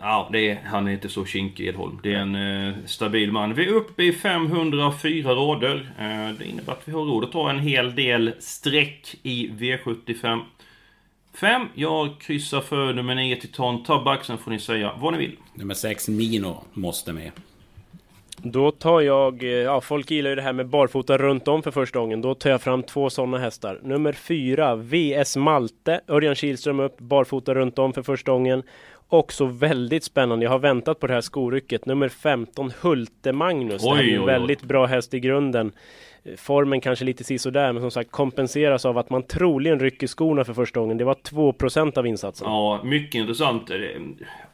Ja, 0.00 0.28
det 0.32 0.50
är, 0.50 0.58
han 0.64 0.88
är 0.88 0.92
inte 0.92 1.08
så 1.08 1.24
kinkig 1.24 1.66
Edholm. 1.66 1.98
Det 2.02 2.14
är 2.14 2.18
en 2.18 2.34
eh, 2.68 2.74
stabil 2.86 3.32
man. 3.32 3.54
Vi 3.54 3.64
är 3.68 3.72
uppe 3.72 4.02
i 4.04 4.12
504 4.12 5.30
rader. 5.34 5.74
Eh, 5.98 6.38
det 6.38 6.44
innebär 6.44 6.72
att 6.72 6.82
vi 6.84 6.92
har 6.92 7.04
råd 7.04 7.24
att 7.24 7.32
ta 7.32 7.50
en 7.50 7.58
hel 7.60 7.94
del 7.94 8.32
streck 8.38 9.14
i 9.22 9.50
V75. 9.58 10.40
5. 11.40 11.68
Jag 11.74 12.20
kryssar 12.20 12.60
för 12.60 12.92
nummer 12.92 13.14
9 13.14 13.36
Titan 13.36 13.82
Tabak. 13.82 14.24
Sen 14.24 14.38
får 14.38 14.50
ni 14.50 14.58
säga 14.58 14.92
vad 15.00 15.12
ni 15.12 15.18
vill. 15.18 15.36
Nummer 15.54 15.74
6 15.74 16.08
Mino 16.08 16.64
måste 16.72 17.12
med. 17.12 17.30
Då 18.36 18.70
tar 18.70 19.00
jag, 19.00 19.42
eh, 19.42 19.48
ja 19.48 19.80
folk 19.80 20.10
gillar 20.10 20.30
ju 20.30 20.36
det 20.36 20.42
här 20.42 20.52
med 20.52 20.68
barfota 20.68 21.18
runt 21.18 21.48
om 21.48 21.62
för 21.62 21.70
första 21.70 21.98
gången. 21.98 22.22
Då 22.22 22.34
tar 22.34 22.50
jag 22.50 22.62
fram 22.62 22.82
två 22.82 23.10
sådana 23.10 23.38
hästar. 23.38 23.80
Nummer 23.82 24.12
fyra, 24.12 24.76
VS 24.76 25.36
Malte. 25.36 26.00
Örjan 26.08 26.34
Kihlström 26.34 26.80
upp, 26.80 26.98
barfota 26.98 27.54
runt 27.54 27.78
om 27.78 27.92
för 27.92 28.02
första 28.02 28.32
gången. 28.32 28.62
Också 29.08 29.44
väldigt 29.44 30.04
spännande. 30.04 30.44
Jag 30.44 30.50
har 30.50 30.58
väntat 30.58 31.00
på 31.00 31.06
det 31.06 31.14
här 31.14 31.20
skorycket. 31.20 31.86
Nummer 31.86 32.08
15, 32.08 32.72
Hulte 32.80 33.32
Magnus. 33.32 33.82
det 33.82 33.88
här 33.88 34.02
är 34.02 34.16
en 34.16 34.26
väldigt 34.26 34.62
bra 34.62 34.86
häst 34.86 35.14
i 35.14 35.20
grunden. 35.20 35.72
Formen 36.36 36.80
kanske 36.80 37.04
lite 37.04 37.24
sisådär, 37.24 37.72
men 37.72 37.82
som 37.82 37.90
sagt 37.90 38.10
kompenseras 38.10 38.84
av 38.84 38.98
att 38.98 39.10
man 39.10 39.22
troligen 39.22 39.80
rycker 39.80 40.06
skorna 40.06 40.44
för 40.44 40.54
första 40.54 40.80
gången. 40.80 40.96
Det 40.96 41.04
var 41.04 41.14
2% 41.14 41.98
av 41.98 42.06
insatsen. 42.06 42.48
Ja, 42.50 42.80
mycket 42.84 43.14
intressant. 43.14 43.70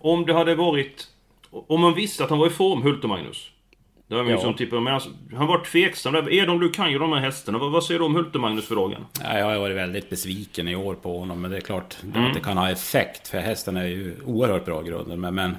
Om 0.01 0.27
det 0.27 0.33
hade 0.33 0.55
varit... 0.55 1.07
Om 1.51 1.81
man 1.81 1.95
visste 1.95 2.25
att 2.25 2.31
han 2.31 2.39
var 2.39 2.47
i 2.47 2.51
form, 2.51 2.83
Hult 2.83 3.03
och 3.03 3.09
Magnus. 3.09 3.49
Det 4.07 4.15
var 4.15 4.25
Ja. 4.31 4.39
som 4.39 4.55
tippade. 4.55 4.83
Men 4.83 4.95
alltså, 4.95 5.11
han 5.37 5.47
var 5.47 5.59
tveksam. 5.65 6.13
där. 6.13 6.33
Edom, 6.33 6.61
du 6.61 6.71
kan 6.71 6.93
ju 6.93 6.99
de 6.99 7.13
här 7.13 7.21
hästarna. 7.21 7.59
Vad, 7.59 7.73
vad 7.73 7.85
säger 7.85 7.99
du 8.01 8.07
om 8.07 8.15
Hult 8.15 8.35
och 8.35 8.41
Magnus 8.41 8.69
för 8.69 8.75
dagen? 8.75 9.05
Ja, 9.23 9.39
jag 9.39 9.47
har 9.47 9.59
varit 9.59 9.77
väldigt 9.77 10.11
besviken 10.11 10.69
i 10.69 10.77
år 10.77 10.95
på 10.95 11.19
honom. 11.19 11.41
Men 11.41 11.51
det 11.51 11.57
är 11.57 11.61
klart 11.61 11.97
Mm. 12.03 12.25
att 12.27 12.35
det 12.35 12.41
kan 12.41 12.57
ha 12.59 12.71
effekt. 12.71 13.29
För 13.29 13.39
hästen 13.39 13.77
är 13.77 13.85
ju 13.87 14.17
oerhört 14.27 14.65
bra 14.65 14.83
i 14.83 14.85
grunden. 14.85 15.21
Men, 15.21 15.35
men 15.35 15.57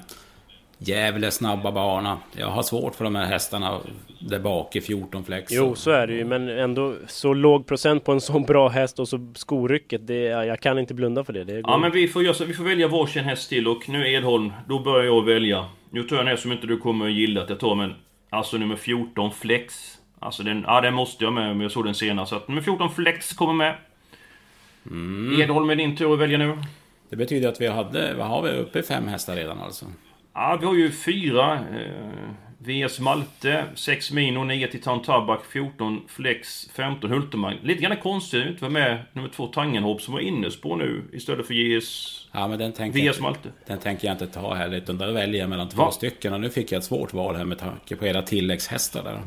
Gävle 0.86 1.30
snabba 1.30 1.72
bana. 1.72 2.18
Jag 2.32 2.46
har 2.46 2.62
svårt 2.62 2.94
för 2.94 3.04
de 3.04 3.14
här 3.14 3.26
hästarna 3.26 3.80
där 4.18 4.38
bak 4.38 4.76
i 4.76 4.80
14 4.80 5.24
flex. 5.24 5.52
Jo, 5.52 5.74
så 5.74 5.90
är 5.90 6.06
det 6.06 6.14
ju, 6.14 6.24
men 6.24 6.48
ändå 6.48 6.94
så 7.06 7.34
låg 7.34 7.66
procent 7.66 8.04
på 8.04 8.12
en 8.12 8.20
så 8.20 8.38
bra 8.38 8.68
häst 8.68 8.98
och 8.98 9.08
så 9.08 9.32
skorycket. 9.34 10.06
Det, 10.06 10.22
jag 10.22 10.60
kan 10.60 10.78
inte 10.78 10.94
blunda 10.94 11.24
för 11.24 11.32
det. 11.32 11.44
det 11.44 11.62
Ja 11.64 11.78
men 11.78 11.92
vi 11.92 12.08
får, 12.08 12.22
göra 12.22 12.34
så, 12.34 12.44
vi 12.44 12.54
får 12.54 12.64
välja 12.64 12.88
varsin 12.88 13.24
häst 13.24 13.48
till 13.48 13.68
och 13.68 13.88
nu 13.88 14.12
Edholm, 14.12 14.52
då 14.68 14.78
börjar 14.78 15.04
jag 15.04 15.24
välja. 15.24 15.66
Nu 15.90 16.02
tar 16.02 16.16
jag 16.16 16.22
en 16.22 16.28
häst 16.28 16.42
som 16.42 16.52
inte 16.52 16.66
du 16.66 16.76
kommer 16.76 17.06
att 17.06 17.12
gilla 17.12 17.42
att 17.42 17.48
jag 17.48 17.60
tar 17.60 17.74
men... 17.74 17.94
Alltså 18.30 18.56
nummer 18.56 18.76
14 18.76 19.30
Flex. 19.30 19.74
Alltså 20.18 20.42
den, 20.42 20.64
ja 20.66 20.80
den 20.80 20.94
måste 20.94 21.24
jag 21.24 21.32
med 21.32 21.48
men 21.48 21.60
jag 21.60 21.70
såg 21.70 21.84
den 21.84 21.94
senare 21.94 22.26
så 22.26 22.36
att 22.36 22.48
nummer 22.48 22.62
14 22.62 22.90
Flex 22.90 23.32
kommer 23.32 23.52
med. 23.52 23.74
Mm. 24.86 25.40
Edholm 25.40 25.70
är 25.70 25.76
din 25.76 25.96
tur 25.96 26.12
att 26.12 26.18
välja 26.18 26.38
nu. 26.38 26.58
Det 27.10 27.16
betyder 27.16 27.48
att 27.48 27.60
vi 27.60 27.66
hade, 27.66 28.14
vad 28.14 28.26
har 28.26 28.42
vi 28.42 28.50
uppe 28.50 28.78
i 28.78 28.82
fem 28.82 29.08
hästar 29.08 29.36
redan 29.36 29.60
alltså? 29.60 29.86
Ja 30.34 30.58
vi 30.60 30.66
har 30.66 30.74
ju 30.74 30.90
fyra. 30.92 31.54
Eh, 31.54 32.30
VS 32.58 33.00
Malte, 33.00 33.64
6 33.74 34.12
Mino, 34.12 34.44
9 34.44 34.66
Titan 34.68 35.02
Tabak, 35.02 35.40
14 35.44 36.00
Flex, 36.08 36.68
15 36.74 37.10
Hultemang. 37.10 37.58
Lite 37.62 37.82
grann 37.82 37.96
konstigt 37.96 38.42
att 38.42 38.48
inte 38.48 38.60
vara 38.60 38.72
med 38.72 38.98
nummer 39.12 39.28
2 39.28 39.46
Tangenhop 39.46 40.02
som 40.02 40.14
var 40.14 40.20
innerspår 40.20 40.76
nu 40.76 41.02
istället 41.12 41.46
för 41.46 41.54
JS... 41.54 42.20
Ja 42.32 42.48
men 42.48 42.58
den 42.58 42.72
tänker, 42.72 42.98
VS 42.98 43.04
jag, 43.16 43.22
Malte. 43.22 43.48
den 43.66 43.78
tänker 43.78 44.06
jag 44.08 44.14
inte 44.14 44.26
ta 44.26 44.54
heller. 44.54 44.76
Utan 44.76 44.98
där 44.98 45.12
väljer 45.12 45.40
jag 45.40 45.50
mellan 45.50 45.68
två 45.68 45.82
Va? 45.82 45.90
stycken. 45.90 46.32
Och 46.32 46.40
nu 46.40 46.50
fick 46.50 46.72
jag 46.72 46.78
ett 46.78 46.84
svårt 46.84 47.12
val 47.12 47.36
här 47.36 47.44
med 47.44 47.58
tanke 47.58 47.96
på 47.96 48.06
era 48.06 48.22
tilläggshästar 48.22 49.02
där. 49.02 49.20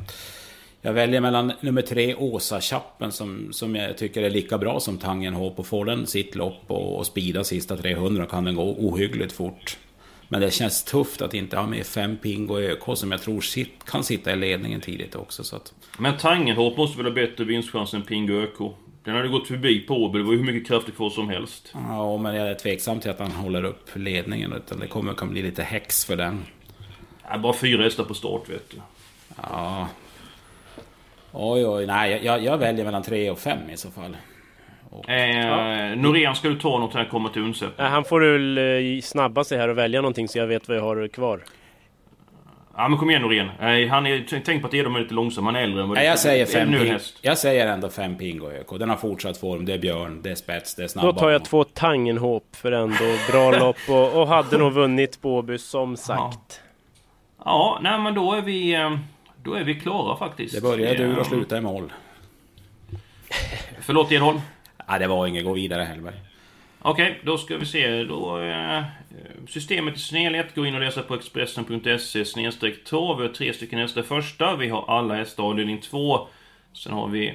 Jag 0.82 0.94
väljer 0.94 1.22
mellan 1.22 1.54
nummer 1.62 1.82
tre 1.82 2.16
Åsa 2.16 2.62
Chappen 2.62 3.12
som, 3.12 3.48
som 3.52 3.76
jag 3.76 3.98
tycker 3.98 4.24
är 4.24 4.30
lika 4.30 4.58
bra 4.58 4.80
som 4.80 4.98
Tangenhop. 4.98 5.60
Och 5.60 5.68
får 5.68 5.86
den 5.86 6.08
sitt 6.08 6.36
lopp 6.36 6.64
och, 6.68 6.98
och 6.98 7.06
speeda 7.06 7.44
sista 7.44 7.78
300 7.78 8.26
kan 8.26 8.44
den 8.44 8.56
gå 8.56 8.64
ohyggligt 8.64 9.34
fort. 9.34 9.78
Men 10.30 10.42
det 10.42 10.52
känns 10.52 10.84
tufft 10.84 11.22
att 11.22 11.34
inte 11.34 11.58
ha 11.58 11.68
med 11.68 11.86
fem 11.86 12.18
Pingo 12.18 12.60
ÖK 12.60 12.84
som 12.98 13.12
jag 13.12 13.22
tror 13.22 13.42
sit, 13.42 13.84
kan 13.86 14.04
sitta 14.04 14.32
i 14.32 14.36
ledningen 14.36 14.82
tidigt 14.82 15.16
också. 15.16 15.44
Så 15.44 15.56
att, 15.56 15.74
Men 16.00 16.18
Tangenhop 16.18 16.78
måste 16.78 16.98
väl 16.98 17.06
ha 17.06 17.14
bättre 17.14 17.44
vinstchans 17.44 17.94
än 17.94 18.02
Pingo 18.02 18.34
ÖK? 18.34 18.74
Den 19.04 19.16
hade 19.16 19.28
gått 19.28 19.48
förbi 19.48 19.80
på 19.80 19.94
Åby, 19.96 20.18
det 20.20 20.26
var 20.26 20.32
ju 20.32 20.38
hur 20.38 20.46
mycket 20.46 20.68
kraftig 20.68 20.96
kvar 20.96 21.10
som 21.10 21.30
helst. 21.30 21.74
ja, 21.74 22.18
men 22.18 22.36
jag 22.36 22.48
är 22.48 22.56
tveksam 22.56 23.00
till 23.00 23.12
att 23.12 23.20
han 23.20 23.32
håller 23.32 23.64
upp 23.64 23.90
ledningen. 23.94 24.54
Utan 24.54 24.80
det 24.80 24.88
kommer 24.88 25.14
kan 25.14 25.30
bli 25.30 25.42
lite 25.42 25.64
häx 25.64 26.06
för 26.06 26.16
den. 26.16 26.46
Ja, 27.30 27.38
bara 27.38 27.54
fyra 27.54 27.84
hästar 27.84 28.04
på 28.04 28.14
start 28.14 28.50
vet 28.50 28.70
du. 28.70 28.78
Ja. 29.42 29.88
Oj, 31.32 31.66
oj, 31.66 31.86
nej, 31.86 32.22
jag, 32.24 32.44
jag 32.44 32.58
väljer 32.58 32.86
mellan 32.86 33.04
tre 33.04 33.30
och 33.30 33.40
fem 33.40 33.70
i 33.74 33.78
så 33.78 33.92
fall. 33.92 34.18
Eh, 35.08 35.47
Norén, 35.96 36.36
ska 36.36 36.50
du 36.50 36.60
ta 36.60 36.80
något 36.80 36.94
här 36.94 37.06
kommer 37.06 37.30
till 37.30 37.42
undsättning? 37.42 37.76
Nej, 37.78 37.90
han 37.90 38.04
får 38.04 38.22
väl 38.22 38.58
eh, 38.98 39.02
snabba 39.02 39.44
sig 39.44 39.58
här 39.58 39.68
och 39.68 39.78
välja 39.78 40.02
någonting 40.02 40.28
så 40.28 40.38
jag 40.38 40.48
vet 40.48 40.68
vad 40.68 40.78
jag 40.78 40.82
har 40.84 41.08
kvar. 41.08 41.42
Ja 42.80 42.88
men 42.88 43.00
kom 43.00 43.10
igen 43.10 43.22
Norén. 43.22 43.50
Eh, 43.60 43.90
han 43.90 44.08
är, 44.08 44.42
tänk 44.46 44.62
på 44.62 44.68
att 44.68 44.74
Edom 44.74 44.96
är 44.96 45.00
lite 45.00 45.14
långsam, 45.14 45.46
han 45.46 45.56
är 45.56 45.62
äldre 45.62 45.82
än 45.82 45.90
vad 45.90 45.98
Nej, 45.98 46.08
jag 46.08 46.20
säger 46.20 46.46
fem 46.46 46.72
ping. 46.72 46.98
Jag 47.22 47.38
säger 47.38 47.68
ändå 47.68 47.90
fem 47.90 48.18
Pingo 48.18 48.52
ÖK. 48.52 48.68
Den 48.80 48.90
har 48.90 48.98
fortsatt 48.98 49.38
form. 49.38 49.66
Det 49.66 49.74
är 49.74 49.78
Björn, 49.78 50.22
det 50.22 50.32
är 50.32 50.36
spets, 50.36 50.76
det 50.76 50.84
är 50.84 50.88
snabba. 50.88 51.12
Då 51.12 51.20
tar 51.20 51.30
jag 51.30 51.46
två 51.46 51.64
Tangenhop 51.64 52.56
för 52.56 52.72
ändå 52.72 53.06
bra 53.32 53.52
lopp 53.60 53.78
och, 53.90 54.22
och 54.22 54.28
hade 54.28 54.58
nog 54.58 54.74
vunnit 54.74 55.22
på 55.22 55.36
Åby 55.38 55.58
som 55.58 55.98
sagt. 55.98 56.62
Ja, 57.46 57.80
nej 57.82 58.00
men 58.00 58.14
då 58.14 58.34
är 58.34 58.42
vi... 58.42 58.74
eh, 58.76 58.98
Då 59.44 59.54
är 59.54 59.64
vi 59.64 59.76
klara 59.76 60.18
faktiskt. 60.18 60.56
Det 60.56 60.62
börjar 60.62 61.02
Eh, 61.02 61.18
och 61.18 61.26
slutar 61.26 61.58
i 61.58 61.62
mål. 61.62 61.92
Förlåt 63.82 64.12
Edholm. 64.12 64.42
Ja, 64.88 64.98
det 64.98 65.08
var 65.08 65.28
inget. 65.28 65.46
Gå 65.46 65.54
vidare 65.54 65.84
Hellberg. 65.84 66.16
Okej, 66.80 67.20
då 67.24 67.38
ska 67.38 67.58
vi 67.58 67.66
se. 67.66 68.04
Då, 68.04 68.42
eh, 68.42 68.84
systemet 69.48 69.96
i 69.96 70.00
sin 70.00 70.18
helhet. 70.18 70.56
Gå 70.56 70.66
in 70.66 70.76
och 70.76 70.82
läsa 70.82 71.02
på 71.02 71.16
Expressen.se 71.16 72.26
snedstreck 72.26 72.84
trav. 72.84 73.18
Vi 73.18 73.28
har 73.28 73.34
tre 73.34 73.54
stycken 73.54 73.80
hästar 73.80 74.02
första. 74.02 74.56
Vi 74.56 74.70
har 74.70 74.86
alla 74.88 75.16
hästar 75.16 75.44
avdelning 75.44 75.82
två. 75.82 76.28
Sen 76.74 76.94
har 76.94 77.08
vi... 77.08 77.34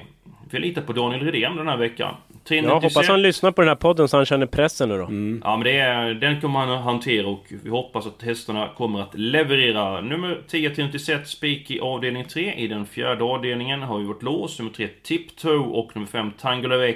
Vi 0.49 0.59
litar 0.59 0.81
på 0.81 0.93
Daniel 0.93 1.31
Redén 1.31 1.55
den 1.55 1.67
här 1.67 1.77
veckan. 1.77 2.15
Jag 2.27 2.43
396. 2.43 2.95
hoppas 2.95 3.07
han 3.07 3.21
lyssnar 3.21 3.51
på 3.51 3.61
den 3.61 3.67
här 3.67 3.75
podden 3.75 4.07
så 4.07 4.17
han 4.17 4.25
känner 4.25 4.45
pressen 4.45 4.89
nu 4.89 4.97
då. 4.97 5.03
Ja 5.43 5.57
men 5.57 5.63
det 5.63 5.79
är, 5.79 6.13
den 6.13 6.41
kommer 6.41 6.59
han 6.59 6.71
att 6.71 6.83
hantera 6.83 7.27
och 7.27 7.45
vi 7.63 7.69
hoppas 7.69 8.07
att 8.07 8.21
hästarna 8.21 8.69
kommer 8.77 9.01
att 9.01 9.15
leverera. 9.15 10.01
Nummer 10.01 10.41
10 10.47 10.75
till 10.75 10.85
96 10.85 11.29
spik 11.29 11.71
i 11.71 11.79
avdelning 11.79 12.25
3. 12.25 12.53
I 12.53 12.67
den 12.67 12.85
fjärde 12.85 13.23
avdelningen 13.23 13.81
har 13.81 13.99
vi 13.99 14.05
vårt 14.05 14.23
lås. 14.23 14.59
Nummer 14.59 14.71
3 14.71 14.87
Tiptoe 14.87 15.57
och 15.57 15.95
nummer 15.95 16.07
5 16.07 16.31
Tangolavec. 16.41 16.95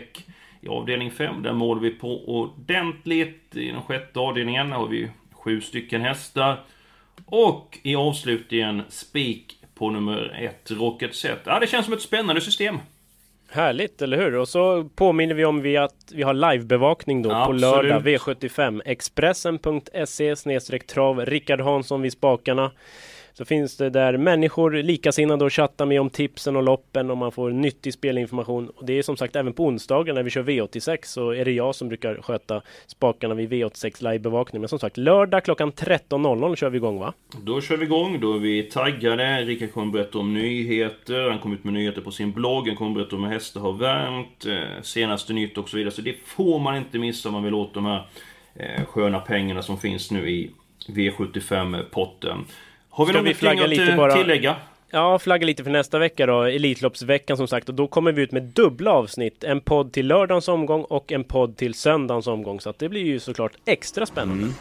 I 0.68 0.70
avdelning 0.70 1.12
5 1.12 1.44
där 1.44 1.54
målar 1.54 1.82
vi 1.82 1.90
på 1.90 2.30
ordentligt. 2.30 3.56
I 3.56 3.72
den 3.72 3.82
sjätte 3.82 4.20
avdelningen 4.20 4.72
har 4.72 4.88
vi 4.88 5.10
sju 5.32 5.62
stycken 5.62 6.02
hästar. 6.02 6.60
Och 7.26 7.78
i 7.84 7.96
avslutningen 7.96 8.82
spik 8.90 9.60
på 9.76 9.90
nummer 9.90 10.40
1 10.44 10.72
Rocket 10.72 11.16
Set. 11.16 11.40
Ja 11.46 11.60
det 11.60 11.68
känns 11.68 11.86
som 11.86 11.94
ett 11.94 12.02
spännande 12.02 12.42
system. 12.42 12.78
Härligt, 13.50 14.02
eller 14.02 14.18
hur? 14.18 14.36
Och 14.36 14.48
så 14.48 14.84
påminner 14.96 15.36
vi 15.36 15.46
om 15.46 15.62
vi 15.62 15.78
att 15.78 16.12
vi 16.14 16.24
har 16.24 16.34
livebevakning 16.34 17.22
då 17.22 17.30
på 17.30 17.36
Absolut. 17.36 17.62
lördag 17.62 18.02
V75. 18.02 18.82
Expressen.se 18.86 20.36
trav. 20.80 21.26
Rickard 21.26 21.62
Hansson 21.62 22.02
vid 22.02 22.12
spakarna. 22.12 22.72
Så 23.38 23.46
finns 23.46 23.78
det 23.78 23.90
där 23.90 24.18
människor 24.18 24.72
likasinnade 24.72 25.46
och 25.46 25.54
chattar 25.54 25.86
med 25.86 26.02
om 26.02 26.10
tipsen 26.10 26.56
och 26.56 26.64
loppen 26.64 27.12
och 27.12 27.18
man 27.18 27.32
får 27.32 27.52
nyttig 27.52 27.94
spelinformation. 27.94 28.70
Och 28.70 28.86
det 28.86 28.94
är 28.94 29.04
som 29.04 29.18
sagt 29.18 29.36
även 29.36 29.54
på 29.54 29.66
onsdagar 29.66 30.14
när 30.14 30.24
vi 30.24 30.30
kör 30.30 30.44
V86 30.44 31.00
så 31.04 31.32
är 31.32 31.46
det 31.46 31.52
jag 31.52 31.76
som 31.76 31.88
brukar 31.88 32.22
sköta 32.22 32.62
spakarna 32.88 33.36
vid 33.36 33.54
V86 33.54 34.12
livebevakning. 34.12 34.62
Men 34.62 34.70
som 34.70 34.80
sagt 34.80 34.98
lördag 34.98 35.44
klockan 35.44 35.72
13.00 35.72 36.56
kör 36.56 36.70
vi 36.70 36.78
igång 36.78 37.00
va? 37.00 37.14
Då 37.42 37.62
kör 37.62 37.78
vi 37.78 37.86
igång, 37.86 38.20
då 38.20 38.34
är 38.34 38.40
vi 38.40 38.64
taggade. 38.64 39.42
Rickard 39.42 39.74
kommer 39.74 39.92
berätta 39.92 40.18
om 40.18 40.34
nyheter. 40.34 41.30
Han 41.30 41.40
kommer 41.40 41.56
ut 41.56 41.64
med 41.64 41.74
nyheter 41.74 42.02
på 42.02 42.12
sin 42.12 42.32
blogg. 42.32 42.68
Han 42.68 42.76
kommer 42.76 42.96
berätta 42.96 43.16
om 43.16 43.24
hur 43.24 43.32
hästar 43.32 43.62
har 43.62 43.74
värmt. 43.74 44.46
Eh, 44.46 44.82
senaste 44.82 45.34
nytt 45.34 45.58
och 45.58 45.70
så 45.70 45.78
vidare. 45.78 45.92
Så 45.92 46.02
det 46.02 46.16
får 46.26 46.60
man 46.60 46.78
inte 46.78 47.00
missa 47.00 47.30
om 47.30 47.34
man 47.34 47.44
vill 47.44 47.54
åt 47.54 47.74
de 47.74 47.86
här 47.86 48.08
eh, 48.56 48.86
sköna 48.86 49.20
pengarna 49.20 49.62
som 49.62 49.78
finns 49.78 50.12
nu 50.12 50.30
i 50.30 50.52
V75-potten. 50.88 52.46
Har 52.98 53.06
vi 53.06 53.12
Ska 53.12 53.22
vi 53.22 53.24
någonting 53.24 53.40
flagga 53.40 53.64
att 53.64 53.70
lite 53.70 53.92
eh, 53.92 53.98
bara? 53.98 54.14
tillägga? 54.14 54.56
Ja, 54.90 55.20
flagga 55.20 55.46
lite 55.46 55.64
för 55.64 55.72
nästa 55.72 56.00
vecka 56.00 56.26
då, 56.26 56.42
Elitloppsveckan 56.42 57.38
som 57.38 57.48
sagt. 57.48 57.70
Och 57.70 57.76
då 57.76 57.88
kommer 57.88 58.12
vi 58.12 58.22
ut 58.22 58.32
med 58.32 58.44
dubbla 58.44 58.92
avsnitt. 58.92 59.44
En 59.44 59.62
podd 59.62 59.94
till 59.94 60.08
lördagens 60.08 60.48
omgång 60.48 60.82
och 60.82 61.12
en 61.12 61.24
podd 61.24 61.58
till 61.58 61.74
söndagens 61.74 62.28
omgång. 62.28 62.60
Så 62.60 62.70
att 62.70 62.80
det 62.80 62.90
blir 62.90 63.04
ju 63.04 63.20
såklart 63.20 63.52
extra 63.66 64.06
spännande. 64.06 64.44
Mm. 64.44 64.54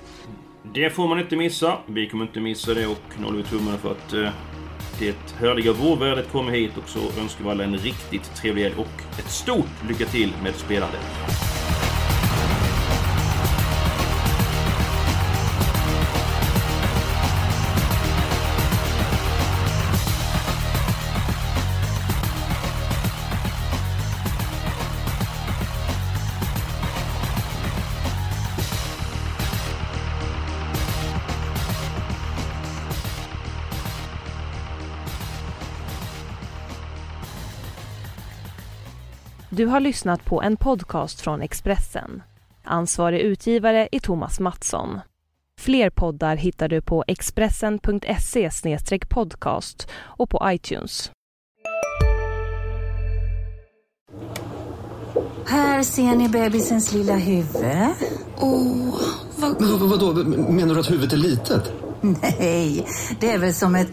Det 0.75 0.91
får 0.91 1.09
man 1.09 1.21
inte 1.21 1.37
missa. 1.37 1.79
Vi 1.87 2.09
kommer 2.09 2.25
inte 2.25 2.41
missa 2.41 2.75
det 2.75 2.87
och 2.87 3.03
nu 3.19 3.25
håller 3.25 3.39
vi 3.39 3.45
tummarna 3.45 3.79
för 3.79 3.91
att 3.91 4.13
eh, 4.13 4.29
det 4.99 5.35
härliga 5.41 5.73
vårvädret 5.73 6.33
kommer 6.33 6.53
hit 6.53 6.73
och 6.77 6.89
så 6.89 7.21
önskar 7.21 7.45
vi 7.45 7.51
alla 7.51 7.65
en 7.65 7.77
riktigt 7.77 8.35
trevlig 8.35 8.63
helg 8.63 8.75
och 8.79 9.19
ett 9.19 9.31
stort 9.31 9.89
lycka 9.89 10.05
till 10.05 10.33
med 10.43 10.55
spelandet. 10.55 11.56
Du 39.57 39.67
har 39.67 39.81
lyssnat 39.81 40.25
på 40.25 40.43
en 40.43 40.57
podcast 40.57 41.21
från 41.21 41.43
Expressen. 41.43 42.23
Ansvarig 42.65 43.21
utgivare 43.21 43.89
är 43.93 44.01
Thomas 44.01 44.41
Mattsson. 44.41 45.01
Fler 45.61 45.91
poddar 45.91 46.37
hittar 46.37 46.69
du 46.69 46.81
på 46.81 47.05
expressen.se 47.07 48.51
podcast 49.09 49.89
och 49.95 50.31
på 50.31 50.43
iTunes. 50.45 51.11
Här 55.47 55.83
ser 55.83 56.17
ni 56.17 56.29
bebisens 56.29 56.93
lilla 56.93 57.17
huvud. 57.17 57.65
Åh, 58.37 59.01
vad... 59.37 59.61
Men 59.61 59.89
vadå, 59.89 60.13
menar 60.53 60.75
du 60.75 60.81
att 60.81 60.91
huvudet 60.91 61.13
är 61.13 61.17
litet? 61.17 61.73
Nej, 62.01 62.87
det 63.21 63.31
är 63.31 63.39
väl 63.39 63.55
som 63.55 63.75
ett 63.75 63.91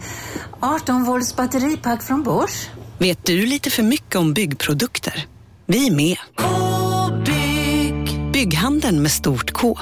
18 0.60 1.04
volts 1.04 1.36
batteripack 1.36 2.02
från 2.02 2.22
Bosch. 2.22 2.70
Vet 2.98 3.24
du 3.24 3.46
lite 3.46 3.70
för 3.70 3.82
mycket 3.82 4.16
om 4.16 4.34
byggprodukter? 4.34 5.26
Vi 5.66 5.86
är 5.86 5.90
med. 5.90 6.16
K-bygg. 6.36 8.32
Bygghandeln 8.32 9.02
med 9.02 9.10
stort 9.10 9.52
K. 9.52 9.78